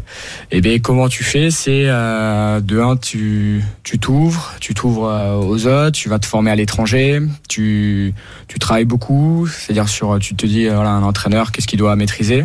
Eh 0.50 0.61
bien, 0.61 0.78
comment 0.78 1.09
tu 1.09 1.25
fais? 1.25 1.50
C'est 1.50 1.85
euh, 1.87 2.61
de 2.61 2.78
un, 2.81 2.97
tu 2.97 3.62
tu 3.83 3.99
t'ouvres, 3.99 4.55
tu 4.61 4.75
t'ouvres 4.75 5.09
euh, 5.09 5.35
aux 5.35 5.67
autres, 5.67 5.93
tu 5.93 6.09
vas 6.09 6.19
te 6.19 6.26
former 6.26 6.50
à 6.50 6.57
l'étranger, 6.57 7.21
tu 7.49 8.14
tu 8.49 8.59
travailles 8.59 8.87
beaucoup, 8.87 9.47
c'est-à-dire 9.47 9.88
sur, 9.88 10.19
tu 10.19 10.35
te 10.35 10.47
dis 10.47 10.69
voilà 10.69 10.90
un 10.90 11.02
entraîneur 11.02 11.50
qu'est-ce 11.52 11.67
qu'il 11.67 11.78
doit 11.78 11.97
maîtriser? 11.97 12.45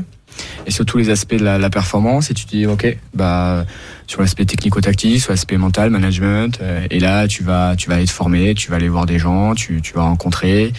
Et 0.65 0.71
surtout 0.71 0.97
les 0.97 1.09
aspects 1.09 1.35
de 1.35 1.43
la, 1.43 1.57
la 1.57 1.69
performance 1.69 2.29
et 2.29 2.33
tu 2.33 2.45
te 2.45 2.49
dis 2.51 2.65
ok 2.65 2.97
bah 3.13 3.65
sur 4.07 4.21
l'aspect 4.21 4.45
technico-tactique, 4.45 5.21
sur 5.21 5.31
l'aspect 5.31 5.57
mental, 5.57 5.89
management 5.89 6.59
euh, 6.61 6.85
et 6.89 6.99
là 6.99 7.27
tu 7.27 7.43
vas 7.43 7.75
tu 7.75 7.89
vas 7.89 7.95
aller 7.95 8.05
te 8.05 8.11
former, 8.11 8.53
tu 8.53 8.69
vas 8.69 8.77
aller 8.77 8.89
voir 8.89 9.05
des 9.05 9.19
gens, 9.19 9.55
tu 9.55 9.81
tu 9.81 9.93
vas 9.93 10.03
rencontrer 10.03 10.73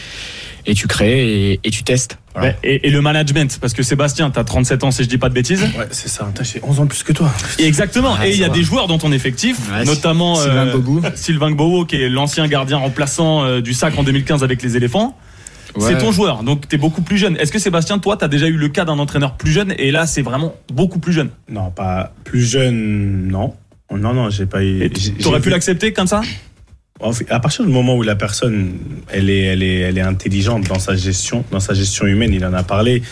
et 0.67 0.75
tu 0.75 0.87
crées 0.87 1.51
et, 1.53 1.61
et 1.63 1.71
tu 1.71 1.83
testes. 1.83 2.19
Voilà. 2.35 2.49
Ouais, 2.51 2.57
Et, 2.65 2.89
et 2.89 2.91
le 2.91 3.01
management, 3.01 3.59
parce 3.61 3.75
que 3.75 3.83
Sébastien, 3.83 4.31
t'as 4.31 4.45
37 4.45 4.85
ans 4.85 4.91
si 4.91 5.05
je 5.05 5.09
dis 5.09 5.19
pas 5.19 5.29
de 5.29 5.35
bêtises. 5.35 5.63
Ouais, 5.63 5.87
c'est 5.91 6.09
ça. 6.09 6.33
J'ai 6.43 6.61
11 6.63 6.81
ans 6.81 6.85
de 6.85 6.89
plus 6.89 7.03
que 7.03 7.13
toi. 7.13 7.31
Et 7.59 7.65
exactement. 7.67 8.21
Et 8.23 8.31
il 8.31 8.39
y 8.39 8.45
a 8.45 8.49
va. 8.49 8.55
des 8.55 8.63
joueurs 8.63 8.87
dans 8.89 8.99
ton 8.99 9.13
effectif, 9.13 9.59
Ouais, 9.73 9.85
notamment 9.85 10.35
Sylvain 10.35 10.67
euh. 10.67 11.11
Sylvain 11.15 11.51
Gbowo, 11.53 11.85
qui 11.85 11.97
est 11.97 12.09
l'ancien 12.09 12.49
gardien 12.49 12.79
remplaçant 12.79 13.45
euh, 13.45 13.61
du 13.61 13.73
SAC 13.73 13.97
en 13.99 14.03
2015 14.03 14.43
avec 14.43 14.63
les 14.63 14.77
éléphants. 14.77 15.17
C'est 15.79 15.99
ton 15.99 16.13
joueur, 16.13 16.43
donc 16.43 16.69
t'es 16.69 16.77
beaucoup 16.77 17.03
plus 17.03 17.19
jeune. 17.19 17.37
Est-ce 17.37 17.51
que 17.53 17.59
Sébastien, 17.59 17.99
toi, 17.99 18.17
t'as 18.17 18.29
déjà 18.29 18.47
eu 18.47 18.57
le 18.57 18.69
cas 18.69 18.85
d'un 18.85 18.99
entraîneur 18.99 19.37
plus 19.37 19.51
jeune 19.51 19.75
et 19.79 19.91
là, 19.91 20.07
c'est 20.07 20.23
vraiment 20.23 20.55
beaucoup 20.73 20.99
plus 20.99 21.13
jeune? 21.13 21.31
Non, 21.49 21.71
pas 21.71 22.13
plus 22.25 22.45
jeune, 22.45 23.29
non. 23.29 23.55
Non, 23.91 24.15
non, 24.15 24.31
j'ai 24.31 24.47
pas 24.47 24.65
eu. 24.65 24.91
T'aurais 25.23 25.41
pu 25.41 25.51
l'accepter 25.51 25.93
comme 25.93 26.07
ça? 26.07 26.23
À 27.29 27.41
partir 27.41 27.65
du 27.65 27.73
moment 27.73 27.97
où 27.97 28.03
la 28.03 28.17
personne, 28.17 28.79
elle 29.09 29.29
est, 29.29 29.43
elle 29.43 29.63
est, 29.63 29.81
elle 29.81 29.99
est 29.99 30.03
intelligente 30.03 30.65
dans 30.69 30.79
sa 30.79 30.97
gestion, 30.97 31.45
dans 31.51 31.61
sa 31.61 31.75
gestion 31.75 32.07
humaine, 32.07 32.33
il 32.33 32.45
en 32.45 32.55
a 32.55 32.63
parlé. 32.63 33.03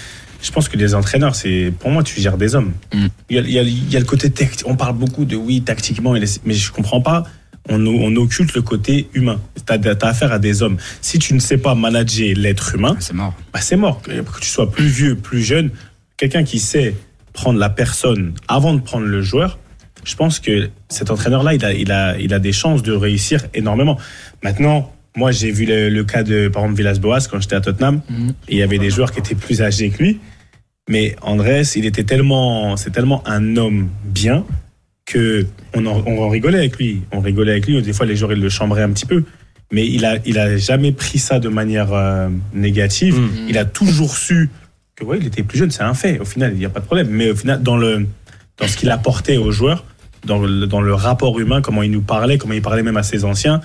Je 0.41 0.51
pense 0.51 0.69
que 0.69 0.77
les 0.77 0.95
entraîneurs, 0.95 1.35
c'est, 1.35 1.73
pour 1.79 1.91
moi, 1.91 2.03
tu 2.03 2.21
gères 2.21 2.37
des 2.37 2.55
hommes. 2.55 2.73
Mm. 2.93 3.07
Il, 3.31 3.37
y 3.37 3.39
a, 3.39 3.43
il, 3.43 3.51
y 3.51 3.59
a, 3.59 3.63
il 3.63 3.93
y 3.93 3.97
a 3.97 4.01
le 4.01 4.07
côté 4.07 4.31
tactique. 4.31 4.67
On 4.67 4.77
parle 4.77 4.97
beaucoup 4.97 5.25
de 5.25 5.37
oui, 5.37 5.63
tactiquement, 5.63 6.15
mais 6.45 6.55
je 6.55 6.73
comprends 6.73 7.01
pas. 7.01 7.25
On, 7.69 7.87
on 7.87 8.17
occulte 8.17 8.55
le 8.55 8.63
côté 8.63 9.09
humain. 9.15 9.41
T'as, 9.67 9.79
as 9.79 10.07
affaire 10.07 10.33
à 10.33 10.39
des 10.39 10.63
hommes. 10.63 10.77
Si 11.01 11.19
tu 11.19 11.33
ne 11.35 11.39
sais 11.39 11.59
pas 11.59 11.75
manager 11.75 12.35
l'être 12.37 12.75
humain, 12.75 12.97
C'est 12.99 13.13
mort. 13.15 13.35
bah, 13.53 13.61
c'est 13.61 13.77
mort. 13.77 14.03
Que 14.03 14.11
tu 14.41 14.49
sois 14.49 14.71
plus 14.71 14.87
vieux, 14.87 15.15
plus 15.17 15.43
jeune, 15.43 15.71
quelqu'un 16.17 16.43
qui 16.43 16.59
sait 16.59 16.95
prendre 17.33 17.59
la 17.61 17.71
personne 17.71 18.35
avant 18.49 18.75
de 18.75 18.81
prendre 18.81 19.07
le 19.07 19.23
joueur, 19.23 19.59
je 20.05 20.17
pense 20.17 20.41
que 20.41 20.71
cet 20.89 21.11
entraîneur-là, 21.13 21.55
il 21.55 21.65
a, 21.65 21.73
il, 21.73 21.93
a, 21.93 22.19
il 22.19 22.35
a 22.35 22.39
des 22.41 22.53
chances 22.53 22.83
de 22.83 22.93
réussir 22.93 23.45
énormément. 23.55 23.97
Maintenant, 24.43 24.93
moi, 25.17 25.31
j'ai 25.31 25.53
vu 25.53 25.65
le, 25.65 25.89
le 25.89 26.05
cas 26.05 26.25
de, 26.25 26.49
par 26.49 26.63
exemple, 26.65 26.79
Villas-Boas 26.79 27.29
quand 27.31 27.41
j'étais 27.41 27.55
à 27.55 27.61
Tottenham. 27.61 28.01
Mhm. 28.11 28.31
Et 28.49 28.55
il 28.55 28.59
y 28.59 28.63
avait 28.63 28.79
des 28.79 28.91
joueurs 28.91 29.13
qui 29.13 29.21
étaient 29.21 29.37
plus 29.37 29.63
âgés 29.63 29.91
que 29.91 30.03
lui. 30.03 30.19
Mais 30.89 31.15
Andrés, 31.23 31.63
il 31.77 31.87
était 31.87 32.03
tellement, 32.03 32.77
c'est 32.77 32.91
tellement 32.91 33.23
un 33.29 33.57
homme 33.57 33.89
bien 34.05 34.45
que 35.07 35.47
on 35.75 35.85
en, 35.87 36.03
on 36.07 36.23
en 36.23 36.29
rigolait 36.29 36.59
avec 36.59 36.77
lui. 36.77 37.03
On 37.13 37.21
rigolait 37.21 37.53
avec 37.53 37.67
lui. 37.67 37.81
Des 37.83 37.93
fois, 37.93 38.07
les 38.07 38.17
joueurs, 38.17 38.33
ils 38.33 38.41
le 38.41 38.49
chambraient 38.49 38.83
un 38.83 38.91
petit 38.91 39.07
peu. 39.07 39.25
Mais 39.73 39.87
il 39.87 40.05
a, 40.05 40.19
il 40.27 40.39
a 40.39 40.57
jamais 40.59 40.93
pris 40.93 41.19
ça 41.19 41.41
de 41.41 41.49
manière 41.49 41.93
euh, 41.93 42.29
négative. 42.55 43.19
Mm. 43.19 43.31
Il 43.49 43.59
a 43.59 43.65
toujours 43.65 44.17
su 44.17 44.51
que, 44.97 45.05
ouais, 45.05 45.19
il 45.21 45.27
était 45.27 45.43
plus 45.43 45.59
jeune, 45.59 45.71
c'est 45.71 45.83
un 45.83 45.95
fait. 45.95 46.19
Au 46.19 46.25
final, 46.27 46.53
il 46.53 46.59
n'y 46.59 46.65
a 46.67 46.71
pas 46.71 46.81
de 46.81 46.85
problème. 46.85 47.09
Mais 47.11 47.31
au 47.31 47.37
final, 47.37 47.63
dans 47.63 47.77
le, 47.77 48.07
dans 48.59 48.69
ce 48.69 48.77
qu'il 48.77 48.91
apportait 48.91 49.39
aux 49.39 49.51
joueurs, 49.51 49.85
dans 50.27 50.39
le, 50.39 50.67
dans 50.67 50.83
le 50.83 50.95
rapport 50.95 51.39
humain, 51.41 51.63
comment 51.63 51.83
il 51.83 51.91
nous 51.91 52.03
parlait, 52.03 52.39
comment 52.39 52.55
il 52.55 52.63
parlait 52.63 52.83
même 52.83 52.99
à 52.99 53.03
ses 53.03 53.25
anciens. 53.25 53.61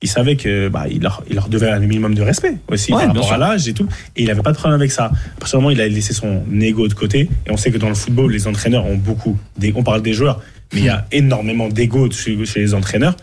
Il 0.00 0.08
savait 0.08 0.36
que 0.36 0.68
bah, 0.68 0.84
il, 0.88 1.02
leur, 1.02 1.24
il 1.28 1.34
leur 1.34 1.48
devait 1.48 1.68
un 1.70 1.80
minimum 1.80 2.14
de 2.14 2.22
respect 2.22 2.54
aussi 2.68 2.92
Ouais, 2.92 2.98
par 3.00 3.08
rapport 3.08 3.24
sûr. 3.24 3.34
à 3.34 3.38
l'âge 3.38 3.66
et 3.66 3.74
tout. 3.74 3.88
Et 4.14 4.22
il 4.22 4.30
avait 4.30 4.42
pas 4.42 4.52
de 4.52 4.56
problème 4.56 4.78
avec 4.80 4.92
ça. 4.92 5.06
À 5.06 5.40
partir 5.40 5.58
du 5.58 5.64
moment 5.64 5.68
où 5.74 5.76
il 5.76 5.80
a 5.80 5.88
laissé 5.88 6.14
son 6.14 6.44
ego 6.60 6.86
de 6.86 6.94
côté, 6.94 7.28
et 7.46 7.50
on 7.50 7.56
sait 7.56 7.72
que 7.72 7.78
dans 7.78 7.88
le 7.88 7.96
football, 7.96 8.30
les 8.30 8.46
entraîneurs 8.46 8.86
ont 8.86 8.94
beaucoup. 8.96 9.36
On 9.74 9.82
parle 9.82 10.02
des 10.02 10.12
joueurs, 10.12 10.40
mais 10.72 10.80
il 10.80 10.84
y 10.84 10.88
a 10.88 11.06
énormément 11.12 11.68
d'ego 11.68 12.10
chez, 12.10 12.44
chez 12.44 12.60
les 12.60 12.74
entraîneurs 12.74 13.16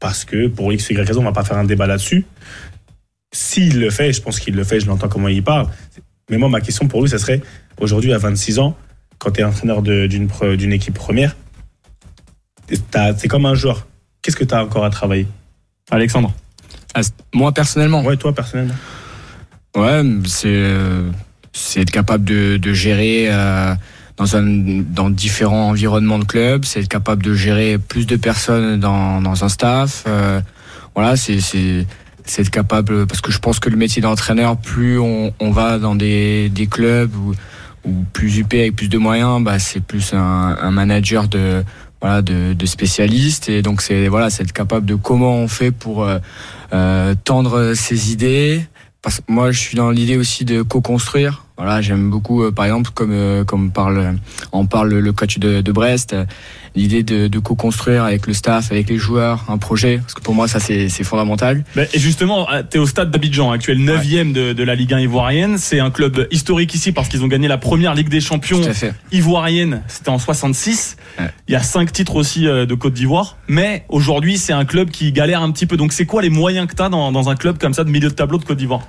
parce 0.00 0.24
que 0.24 0.46
pour 0.48 0.72
X, 0.72 0.90
Y 0.90 0.98
raison, 1.06 1.20
on 1.20 1.24
va 1.24 1.32
pas 1.32 1.44
faire 1.44 1.58
un 1.58 1.64
débat 1.64 1.86
là-dessus. 1.86 2.24
S'il 3.32 3.78
le 3.80 3.90
fait, 3.90 4.12
je 4.12 4.20
pense 4.20 4.38
qu'il 4.40 4.54
le 4.54 4.64
fait, 4.64 4.80
je 4.80 4.86
l'entends 4.86 5.08
comment 5.08 5.28
il 5.28 5.42
parle. 5.42 5.68
Mais 6.30 6.38
moi, 6.38 6.48
ma 6.48 6.60
question 6.60 6.86
pour 6.88 7.02
lui, 7.02 7.08
ça 7.08 7.18
serait 7.18 7.40
aujourd'hui, 7.80 8.12
à 8.12 8.18
26 8.18 8.58
ans, 8.58 8.76
quand 9.18 9.30
tu 9.32 9.40
es 9.40 9.44
entraîneur 9.44 9.82
d'une 9.82 10.72
équipe 10.72 10.94
première, 10.94 11.36
t'as- 12.90 13.16
c'est 13.16 13.28
comme 13.28 13.46
un 13.46 13.54
joueur. 13.54 13.86
Qu'est-ce 14.22 14.36
que 14.36 14.44
tu 14.44 14.54
as 14.54 14.62
encore 14.62 14.84
à 14.84 14.90
travailler? 14.90 15.26
Alexandre. 15.90 16.32
Ah, 16.94 17.00
Moi 17.32 17.52
personnellement, 17.52 18.02
Ouais, 18.04 18.16
toi, 18.16 18.34
personnellement. 18.34 18.74
ouais, 19.76 20.02
c'est 20.26 20.48
euh, 20.48 21.10
c'est 21.52 21.80
être 21.82 21.90
capable 21.90 22.24
de, 22.24 22.56
de 22.56 22.72
gérer 22.72 23.26
euh, 23.30 23.74
dans 24.16 24.36
un 24.36 24.42
dans 24.42 25.10
différents 25.10 25.70
environnements 25.70 26.18
de 26.18 26.24
club, 26.24 26.64
c'est 26.64 26.80
être 26.80 26.88
capable 26.88 27.22
de 27.22 27.34
gérer 27.34 27.78
plus 27.78 28.06
de 28.06 28.16
personnes 28.16 28.78
dans 28.78 29.20
dans 29.20 29.44
un 29.44 29.48
staff. 29.48 30.04
euh, 30.06 30.40
voilà, 30.94 31.16
c'est 31.16 31.40
c'est 31.40 31.86
c'est 32.24 32.42
être 32.42 32.50
capable 32.50 33.06
parce 33.06 33.20
que 33.20 33.32
je 33.32 33.38
pense 33.38 33.58
que 33.58 33.68
le 33.70 33.76
métier 33.76 34.02
d'entraîneur, 34.02 34.56
plus 34.56 34.98
on, 34.98 35.32
on 35.40 35.50
va 35.50 35.78
dans 35.78 35.94
des 35.94 36.48
des 36.50 36.66
clubs 36.66 37.14
ou 37.16 37.34
ou 37.84 38.04
plus 38.12 38.38
UP 38.38 38.52
avec 38.54 38.76
plus 38.76 38.88
de 38.88 38.98
moyens, 38.98 39.42
bah 39.42 39.58
c'est 39.58 39.80
plus 39.80 40.14
un, 40.14 40.56
un 40.60 40.70
manager 40.70 41.26
de 41.28 41.64
voilà 42.00 42.22
de, 42.22 42.52
de 42.52 42.66
spécialistes 42.66 43.48
et 43.48 43.62
donc 43.62 43.80
c'est 43.80 44.08
voilà 44.08 44.28
c'est 44.30 44.42
être 44.42 44.52
capable 44.52 44.86
de 44.86 44.94
comment 44.94 45.36
on 45.36 45.48
fait 45.48 45.70
pour 45.70 46.04
euh, 46.04 46.18
euh, 46.72 47.14
tendre 47.24 47.74
ses 47.74 48.12
idées 48.12 48.66
parce 49.02 49.18
que 49.18 49.22
moi 49.28 49.50
je 49.52 49.58
suis 49.58 49.76
dans 49.76 49.90
l'idée 49.90 50.16
aussi 50.16 50.44
de 50.44 50.62
co-construire 50.62 51.44
voilà 51.62 51.80
j'aime 51.80 52.10
beaucoup 52.10 52.42
euh, 52.42 52.50
par 52.50 52.64
exemple 52.64 52.90
comme 52.92 53.12
euh, 53.12 53.44
comme 53.44 53.70
parle 53.70 54.16
en 54.50 54.66
parle 54.66 54.94
le 54.94 55.12
coach 55.12 55.38
de, 55.38 55.60
de 55.60 55.72
Brest 55.72 56.12
euh, 56.12 56.24
l'idée 56.74 57.04
de, 57.04 57.28
de 57.28 57.38
co-construire 57.38 58.02
avec 58.02 58.26
le 58.26 58.32
staff 58.32 58.72
avec 58.72 58.88
les 58.88 58.98
joueurs 58.98 59.44
un 59.48 59.58
projet 59.58 59.98
parce 59.98 60.14
que 60.14 60.20
pour 60.20 60.34
moi 60.34 60.48
ça 60.48 60.58
c'est 60.58 60.88
fondamental 61.04 61.64
Ben, 61.76 61.86
et 61.92 61.98
justement, 61.98 62.48
tu 62.70 62.76
es 62.76 62.80
au 62.80 62.86
stade 62.86 63.10
d'Abidjan, 63.10 63.52
actuel 63.52 63.78
9 63.78 64.32
de, 64.32 64.52
de 64.52 64.62
la 64.62 64.74
Ligue 64.74 64.94
1 64.94 65.00
ivoirienne. 65.00 65.58
C'est 65.58 65.80
un 65.80 65.90
club 65.90 66.26
historique 66.30 66.74
ici 66.74 66.92
parce 66.92 67.08
qu'ils 67.08 67.22
ont 67.22 67.28
gagné 67.28 67.48
la 67.48 67.58
première 67.58 67.94
Ligue 67.94 68.08
des 68.08 68.20
Champions 68.20 68.60
ivoirienne. 69.10 69.82
C'était 69.88 70.08
en 70.08 70.18
66. 70.18 70.96
Ouais. 71.18 71.26
Il 71.48 71.52
y 71.52 71.56
a 71.56 71.62
cinq 71.62 71.92
titres 71.92 72.16
aussi 72.16 72.44
de 72.44 72.74
Côte 72.74 72.94
d'Ivoire. 72.94 73.36
Mais 73.48 73.84
aujourd'hui, 73.88 74.38
c'est 74.38 74.52
un 74.52 74.64
club 74.64 74.90
qui 74.90 75.12
galère 75.12 75.42
un 75.42 75.50
petit 75.50 75.66
peu. 75.66 75.76
Donc, 75.76 75.92
c'est 75.92 76.06
quoi 76.06 76.22
les 76.22 76.30
moyens 76.30 76.66
que 76.66 76.74
tu 76.74 76.82
as 76.82 76.88
dans, 76.88 77.12
dans 77.12 77.28
un 77.28 77.36
club 77.36 77.58
comme 77.58 77.74
ça 77.74 77.84
de 77.84 77.90
milieu 77.90 78.08
de 78.08 78.14
tableau 78.14 78.38
de 78.38 78.44
Côte 78.44 78.58
d'Ivoire? 78.58 78.86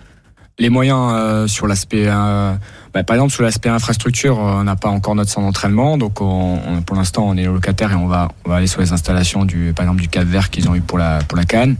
Les 0.59 0.69
moyens 0.69 1.11
euh, 1.13 1.47
sur 1.47 1.67
l'aspect, 1.67 2.05
euh, 2.07 2.53
bah, 2.93 3.03
par 3.03 3.15
exemple 3.15 3.33
sur 3.33 3.43
l'aspect 3.43 3.69
infrastructure, 3.69 4.39
euh, 4.39 4.59
on 4.59 4.63
n'a 4.63 4.75
pas 4.75 4.89
encore 4.89 5.15
notre 5.15 5.31
centre 5.31 5.47
d'entraînement, 5.47 5.97
donc 5.97 6.21
on, 6.21 6.59
on- 6.67 6.81
pour 6.83 6.95
l'instant 6.95 7.23
on 7.27 7.35
est 7.35 7.45
locataire 7.45 7.91
et 7.91 7.95
on 7.95 8.07
va 8.07 8.29
aller 8.49 8.67
sur 8.67 8.81
les 8.81 8.93
installations 8.93 9.45
du 9.45 9.73
par 9.75 9.85
exemple 9.85 10.01
du 10.01 10.09
Cap 10.09 10.25
Vert 10.25 10.49
qu'ils 10.49 10.69
ont 10.69 10.75
eu 10.75 10.81
pour 10.81 10.97
la 10.97 11.19
pour 11.27 11.39
Cannes. 11.45 11.75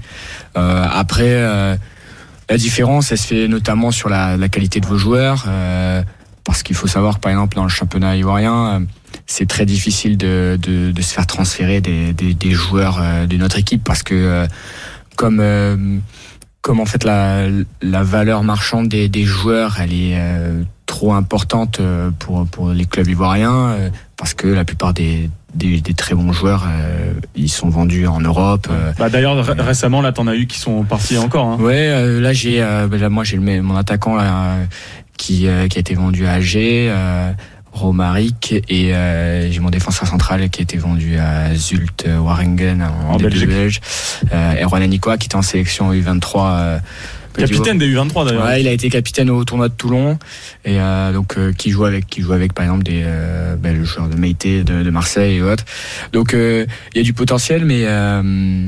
Après, 0.56 1.42
la 2.50 2.58
différence, 2.58 3.12
elle 3.12 3.18
se 3.18 3.28
fait 3.28 3.48
notamment 3.48 3.92
sur 3.92 4.10
la, 4.10 4.38
qualité 4.50 4.80
de 4.80 4.86
vos 4.86 4.98
joueurs, 4.98 5.46
parce 6.44 6.64
qu'il 6.64 6.76
faut 6.76 6.88
savoir 6.88 7.20
par 7.20 7.32
exemple 7.32 7.56
dans 7.56 7.64
le 7.64 7.70
championnat 7.70 8.16
ivoirien. 8.16 8.84
c'est 9.26 9.48
très 9.48 9.66
difficile 9.66 10.18
de, 10.18 10.60
se 10.96 11.14
faire 11.14 11.28
transférer 11.28 11.82
des, 11.82 12.52
joueurs 12.52 13.02
de 13.28 13.38
notre 13.38 13.58
équipe 13.58 13.84
parce 13.84 14.04
que 14.04 14.46
comme 15.16 16.02
comme 16.64 16.80
en 16.80 16.86
fait 16.86 17.04
la, 17.04 17.46
la 17.82 18.04
valeur 18.04 18.42
marchande 18.44 18.88
des, 18.88 19.10
des 19.10 19.26
joueurs 19.26 19.78
elle 19.82 19.94
est 19.94 20.16
euh, 20.18 20.64
trop 20.88 21.14
importante 21.14 21.80
euh, 21.82 22.10
pour, 22.18 22.48
pour 22.48 22.70
les 22.72 22.86
clubs 22.86 23.08
ivoiriens 23.08 23.68
euh, 23.72 23.90
parce 24.18 24.34
que 24.34 24.48
la 24.48 24.64
plupart 24.64 24.94
des, 24.94 25.30
des, 25.54 25.82
des 25.82 25.94
très 25.94 26.16
bons 26.16 26.32
joueurs 26.32 26.64
euh, 26.66 27.14
ils 27.36 27.50
sont 27.50 27.68
vendus 27.70 28.08
en 28.08 28.22
Europe 28.22 28.68
euh. 28.72 28.94
bah, 28.98 29.10
D'ailleurs, 29.10 29.36
ré- 29.46 29.62
récemment, 29.62 30.02
là, 30.02 30.14
t'en 30.14 30.26
as 30.28 30.36
eu 30.36 30.48
qui 30.48 30.58
sont 30.58 30.84
partis 30.84 31.18
encore. 31.18 31.48
Hein. 31.48 31.58
ouais 31.60 31.90
euh, 31.90 32.22
là 32.22 32.32
j'ai 32.32 32.64
euh, 32.64 32.88
bah, 32.88 33.10
moi 33.10 33.26
j'ai 33.26 33.38
mon 33.38 33.76
attaquant 33.76 34.16
là, 34.16 34.56
qui 35.18 35.48
euh, 35.48 35.68
qui 35.68 35.78
a 35.80 35.82
été 35.82 35.96
vendu 35.96 36.26
à 36.26 36.34
Alger 36.34 36.88
euh, 36.90 37.34
Romaric 37.74 38.54
et 38.70 38.94
euh, 38.94 39.52
j'ai 39.52 39.60
mon 39.60 39.72
défenseur 39.72 40.08
central 40.08 40.50
qui 40.50 40.62
a 40.62 40.64
été 40.64 40.78
vendu 40.78 41.18
à 41.18 41.54
Zult 41.56 42.06
euh, 42.08 42.20
Waringen 42.20 42.84
en, 42.84 43.14
En 43.14 43.18
D2 43.18 43.24
Belgique. 43.24 43.48
belge 43.50 43.82
euh, 44.32 44.54
et 44.54 44.64
Juan 44.64 44.82
Anikoa 44.84 45.18
qui 45.18 45.26
était 45.26 45.36
en 45.36 45.42
sélection 45.42 45.92
U23 45.92 46.38
euh. 46.38 46.80
Capitaine 47.36 47.80
des 47.80 47.92
U23 47.92 48.28
d'ailleurs. 48.28 48.46
Ouais, 48.46 48.62
il 48.62 48.68
a 48.68 48.72
été 48.72 48.90
capitaine 48.92 49.32
au 49.32 49.44
tournoi 49.44 49.68
de 49.68 49.74
Toulon 49.74 50.20
et 50.66 50.80
euh, 50.80 51.12
donc 51.14 51.36
euh, 51.36 51.52
qui 51.52 51.72
joue 51.72 51.86
avec 51.86 52.06
qui 52.06 52.22
joue 52.22 52.34
avec 52.34 52.54
par 52.54 52.64
exemple 52.64 52.84
des 52.84 53.02
euh, 53.04 53.56
ben, 53.56 53.76
le 53.76 53.84
joueur 53.84 54.08
de 54.08 54.16
Meïté 54.16 54.64
de, 54.64 54.84
de 54.84 54.90
Marseille 54.92 55.38
et 55.38 55.42
autres. 55.42 55.66
Donc 56.12 56.36
euh, 56.36 56.68
il 56.94 57.00
y 57.00 57.02
a 57.02 57.04
du 57.04 57.14
potentiel 57.14 57.66
mais 57.66 57.86
euh, 57.86 58.68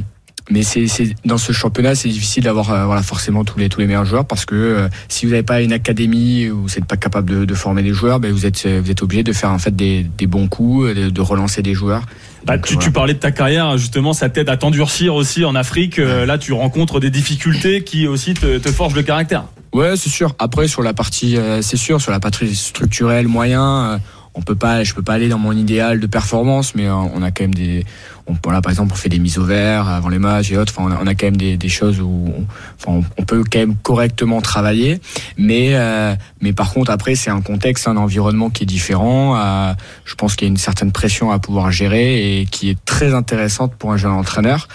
mais 0.50 0.64
c'est 0.64 0.86
dans 1.26 1.38
ce 1.38 1.52
championnat 1.52 1.96
c'est 1.96 2.10
difficile 2.10 2.44
d'avoir 2.44 2.72
euh, 2.72 2.86
voilà 2.86 3.02
forcément 3.02 3.44
tous 3.44 3.58
les 3.58 3.70
tous 3.70 3.80
les 3.80 3.88
meilleurs 3.88 4.06
joueurs 4.06 4.26
parce 4.26 4.46
que 4.46 4.56
euh, 4.56 4.88
si 5.08 5.26
vous 5.26 5.32
n'avez 5.32 5.44
pas 5.44 5.62
une 5.62 5.74
académie 5.74 6.50
ou 6.50 6.64
vous 6.64 6.70
n'êtes 6.70 6.86
pas 6.86 6.98
capable 6.98 7.32
de, 7.32 7.46
de 7.46 7.54
former 7.54 7.82
des 7.84 7.94
joueurs 7.94 8.20
ben 8.20 8.32
vous 8.32 8.46
êtes 8.46 8.66
euh, 8.66 8.82
vous 8.84 8.92
êtes 8.92 9.02
obligé 9.02 9.24
de 9.24 9.34
faire 9.34 9.52
en 9.52 9.60
fait 9.60 9.76
des, 9.76 10.04
des 10.04 10.28
bons 10.28 10.48
coups 10.48 10.96
de, 10.96 11.10
de 11.10 11.22
relancer 11.22 11.62
des 11.62 11.74
joueurs. 11.74 12.04
Bah, 12.46 12.58
Donc, 12.58 12.68
tu, 12.68 12.74
voilà. 12.74 12.86
tu 12.86 12.92
parlais 12.92 13.14
de 13.14 13.20
ta 13.20 13.32
carrière, 13.32 13.78
justement, 13.78 14.14
ça 14.14 14.30
t'aide 14.30 14.50
à 14.50 14.58
t'endurcir 14.58 15.16
aussi 15.16 15.44
en 15.46 15.56
Afrique. 15.56 15.98
Euh, 15.98 16.26
là, 16.26 16.38
tu 16.38 16.54
rencontres 16.54 17.00
des 17.00 17.10
difficultés 17.10 17.84
qui 17.84 18.08
aussi 18.08 18.36
te, 18.36 18.60
te 18.60 18.72
forgent 18.72 18.96
le 18.96 19.02
caractère. 19.04 19.46
Ouais, 19.74 19.98
c'est 19.98 20.10
sûr. 20.10 20.36
Après, 20.40 20.68
sur 20.68 20.84
la 20.84 20.94
partie, 20.94 21.38
euh, 21.38 21.62
c'est 21.62 21.78
sûr, 21.78 22.00
sur 22.00 22.12
la 22.12 22.20
partie 22.20 22.56
structurelle, 22.56 23.28
moyen, 23.28 23.94
euh, 23.94 23.98
on 24.36 24.42
peut 24.42 24.56
pas, 24.56 24.84
je 24.84 24.94
peux 24.94 25.02
pas 25.02 25.14
aller 25.14 25.28
dans 25.28 25.40
mon 25.40 25.54
idéal 25.54 26.00
de 26.00 26.08
performance, 26.08 26.76
mais 26.76 26.86
euh, 26.88 26.94
on 26.94 27.22
a 27.24 27.32
quand 27.32 27.44
même 27.44 27.54
des, 27.56 27.84
on, 28.28 28.36
voilà, 28.44 28.62
par 28.62 28.72
exemple, 28.72 28.92
on 28.94 28.96
fait 28.96 29.10
des 29.10 29.20
mises 29.20 29.38
au 29.38 29.44
vert 29.44 29.88
avant 29.88 30.10
les 30.10 30.20
matchs 30.20 30.52
et 30.52 30.58
autres. 30.58 30.74
Enfin, 30.76 30.90
on 30.90 30.96
a, 30.96 31.04
on 31.04 31.08
a 31.08 31.16
quand 31.16 31.28
même 31.28 31.38
des, 31.38 31.58
des 31.58 31.70
choses 31.70 32.02
où, 32.02 32.34
on, 32.38 32.46
enfin, 32.80 33.08
on, 33.18 33.24
peut 33.24 33.44
quand 33.52 33.60
même 33.60 33.76
correctement 33.76 34.42
travailler, 34.42 35.00
mais, 35.38 35.70
euh, 35.74 36.16
mais 36.42 36.54
par 36.54 36.74
contre, 36.74 36.92
après, 36.92 37.16
c'est 37.16 37.30
un 37.30 37.42
contexte, 37.42 37.88
un 37.88 37.98
environnement 37.98 38.50
qui 38.50 38.64
est 38.64 38.68
différent. 38.68 39.38
euh, 39.38 39.74
je 40.06 40.16
pense 40.16 40.36
qu'il 40.36 40.48
y 40.48 40.50
a 40.50 40.52
une 40.52 40.58
certaine 40.58 40.92
pression 40.92 41.32
à 41.32 41.40
pouvoir 41.40 41.72
gérer 41.72 42.40
et 42.40 42.46
qui 42.46 42.70
est 42.70 42.84
très 42.86 43.14
intéressante 43.14 43.74
pour 43.76 43.92
un 43.92 43.98
jeune 43.98 44.12
entraîneur. 44.12 44.68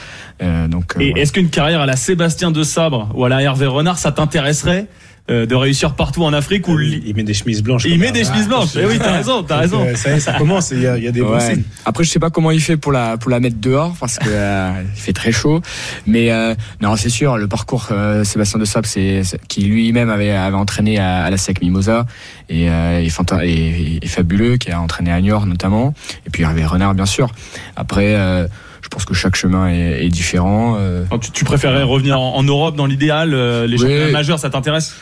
Euh, 0.42 0.68
donc, 0.68 0.96
euh, 0.96 1.00
Et 1.00 1.10
voilà. 1.10 1.22
est-ce 1.22 1.32
qu'une 1.32 1.50
carrière 1.50 1.80
à 1.80 1.86
la 1.86 1.96
Sébastien 1.96 2.50
de 2.50 2.62
Sabre 2.62 3.10
ou 3.14 3.24
à 3.24 3.28
la 3.28 3.42
Hervé 3.42 3.66
Renard, 3.66 3.98
ça 3.98 4.12
t'intéresserait? 4.12 4.86
Euh, 5.30 5.46
de 5.46 5.54
réussir 5.54 5.94
partout 5.94 6.24
en 6.24 6.32
Afrique 6.32 6.66
ou 6.68 6.78
Il, 6.80 7.06
il 7.06 7.14
met 7.14 7.22
des 7.22 7.34
chemises 7.34 7.62
blanches. 7.62 7.84
il 7.86 7.98
met 7.98 8.10
des 8.12 8.24
chemises 8.24 8.48
blanches 8.48 8.70
Eh 8.76 8.84
oui, 8.84 8.98
t'as 8.98 9.12
raison, 9.12 9.42
t'as 9.42 9.58
raison. 9.58 9.84
euh, 9.86 9.94
ça 9.94 10.10
y 10.10 10.14
est, 10.16 10.20
ça 10.20 10.32
commence. 10.34 10.70
Il 10.72 10.80
y 10.82 10.86
a, 10.86 10.96
il 10.98 11.04
y 11.04 11.08
a 11.08 11.12
des 11.12 11.20
bons 11.22 11.34
Ouais. 11.34 11.40
signes. 11.54 11.62
Après, 11.84 12.04
je 12.04 12.10
sais 12.10 12.18
pas 12.18 12.30
comment 12.30 12.50
il 12.50 12.60
fait 12.60 12.76
pour 12.76 12.92
la 12.92 13.16
pour 13.16 13.30
la 13.30 13.38
mettre 13.40 13.56
dehors 13.60 13.94
parce 14.00 14.18
que 14.18 14.28
euh, 14.28 14.70
il 14.94 15.00
fait 15.00 15.12
très 15.12 15.32
chaud. 15.32 15.60
Mais 16.06 16.30
euh, 16.32 16.54
non, 16.82 16.96
c'est 16.96 17.08
sûr, 17.10 17.36
le 17.38 17.46
parcours 17.48 17.88
euh, 17.92 18.24
Sébastien 18.24 18.58
de 18.58 18.64
Sable, 18.64 18.86
c'est 18.86 19.22
qui 19.48 19.62
lui-même 19.62 20.10
avait 20.10 20.30
avait 20.32 20.56
entraîné 20.56 20.98
à, 20.98 21.22
à 21.24 21.30
la 21.30 21.36
SEC 21.36 21.60
Mimosa 21.62 22.06
et, 22.48 22.68
euh, 22.70 23.00
et, 23.00 23.08
et- 23.48 24.04
et 24.04 24.08
fabuleux, 24.08 24.56
qui 24.56 24.70
a 24.70 24.80
entraîné 24.80 25.12
à 25.12 25.20
Niort 25.20 25.46
notamment. 25.46 25.94
Et 26.26 26.30
puis 26.30 26.42
Hervé 26.42 26.64
Renard, 26.64 26.94
bien 26.94 27.06
sûr. 27.06 27.30
Après, 27.76 28.14
euh, 28.14 28.46
je 28.82 28.88
pense 28.88 29.04
que 29.04 29.14
chaque 29.14 29.36
chemin 29.36 29.68
est, 29.68 30.04
est 30.04 30.08
différent. 30.08 30.76
euh. 30.78 31.04
Tu, 31.20 31.30
tu 31.30 31.44
préférerais 31.44 31.82
revenir 31.82 32.18
en, 32.20 32.36
en 32.36 32.42
Europe 32.42 32.76
dans 32.76 32.86
l'idéal 32.86 33.34
euh, 33.34 33.66
Les 33.66 33.74
Oui. 33.74 33.82
championnats 33.82 34.10
majeurs, 34.12 34.38
ça 34.38 34.50
t'intéresse? 34.50 34.94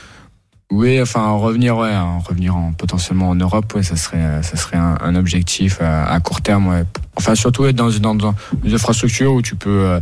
Oui, 0.70 1.00
enfin 1.00 1.30
revenir, 1.30 1.78
ouais, 1.78 1.94
en 1.96 2.18
revenir 2.18 2.54
en, 2.54 2.72
potentiellement 2.72 3.30
en 3.30 3.34
Europe, 3.34 3.72
ouais, 3.74 3.82
ça 3.82 3.96
serait, 3.96 4.18
euh, 4.18 4.42
ça 4.42 4.56
serait 4.56 4.76
un, 4.76 4.98
un 5.00 5.14
objectif 5.14 5.80
à, 5.80 6.04
à 6.04 6.20
court 6.20 6.42
terme. 6.42 6.66
Ouais. 6.68 6.84
Enfin, 7.16 7.34
surtout 7.34 7.64
être 7.64 7.76
dans, 7.76 7.88
dans, 7.90 8.14
dans 8.14 8.34
une 8.62 8.74
infrastructure 8.74 9.32
où 9.32 9.40
tu 9.40 9.56
peux 9.56 9.70
euh, 9.70 10.00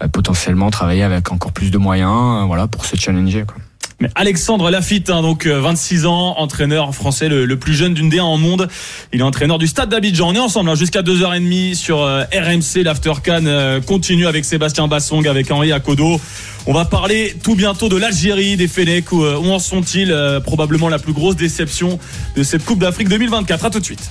bah, 0.00 0.08
potentiellement 0.08 0.70
travailler 0.70 1.02
avec 1.02 1.30
encore 1.30 1.52
plus 1.52 1.70
de 1.70 1.76
moyens, 1.76 2.42
euh, 2.42 2.44
voilà, 2.46 2.66
pour 2.66 2.86
se 2.86 2.96
challenger. 2.96 3.44
Quoi. 3.46 3.56
Mais 4.00 4.08
Alexandre 4.14 4.70
Lafitte, 4.70 5.10
hein, 5.10 5.22
donc 5.22 5.46
euh, 5.46 5.60
26 5.60 6.06
ans, 6.06 6.38
entraîneur 6.38 6.94
français 6.94 7.28
le, 7.28 7.58
plus 7.58 7.74
jeune 7.74 7.94
d'une 7.94 8.08
D1 8.08 8.20
en 8.20 8.36
monde. 8.38 8.68
Il 9.12 9.20
est 9.20 9.24
entraîneur 9.24 9.58
du 9.58 9.66
Stade 9.66 9.88
d'Abidjan. 9.88 10.28
On 10.28 10.34
est 10.34 10.38
ensemble 10.38 10.70
hein, 10.70 10.76
jusqu'à 10.76 11.02
2h30 11.02 11.74
sur 11.74 12.02
euh, 12.02 12.22
RMC. 12.32 12.84
L'Aftercan 12.84 13.44
euh, 13.46 13.80
continue 13.80 14.28
avec 14.28 14.44
Sébastien 14.44 14.86
Bassong, 14.86 15.26
avec 15.26 15.50
Henri 15.50 15.72
Akodo. 15.72 16.20
On 16.66 16.72
va 16.72 16.84
parler 16.84 17.34
tout 17.42 17.56
bientôt 17.56 17.88
de 17.88 17.96
l'Algérie, 17.96 18.56
des 18.56 18.68
Fennecs. 18.68 19.10
Où, 19.10 19.24
euh, 19.24 19.36
où 19.36 19.50
en 19.50 19.58
sont-ils 19.58 20.12
Euh, 20.12 20.38
Probablement 20.38 20.88
la 20.88 20.98
plus 20.98 21.12
grosse 21.12 21.36
déception 21.36 21.98
de 22.36 22.42
cette 22.42 22.64
Coupe 22.64 22.78
d'Afrique 22.78 23.08
2024. 23.08 23.64
À 23.64 23.70
tout 23.70 23.80
de 23.80 23.84
suite. 23.84 24.10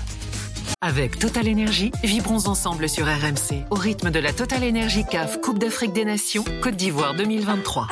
Avec 0.82 1.18
Total 1.18 1.48
Énergie, 1.48 1.92
vibrons 2.04 2.48
ensemble 2.48 2.90
sur 2.90 3.06
RMC 3.06 3.64
au 3.72 3.76
rythme 3.76 4.12
de 4.12 4.20
la 4.20 4.34
Total 4.34 4.64
Énergie 4.64 5.04
CAF 5.10 5.40
Coupe 5.40 5.60
d'Afrique 5.60 5.94
des 5.94 6.06
Nations 6.06 6.44
Côte 6.62 6.76
d'Ivoire 6.76 7.16
2023. 7.16 7.88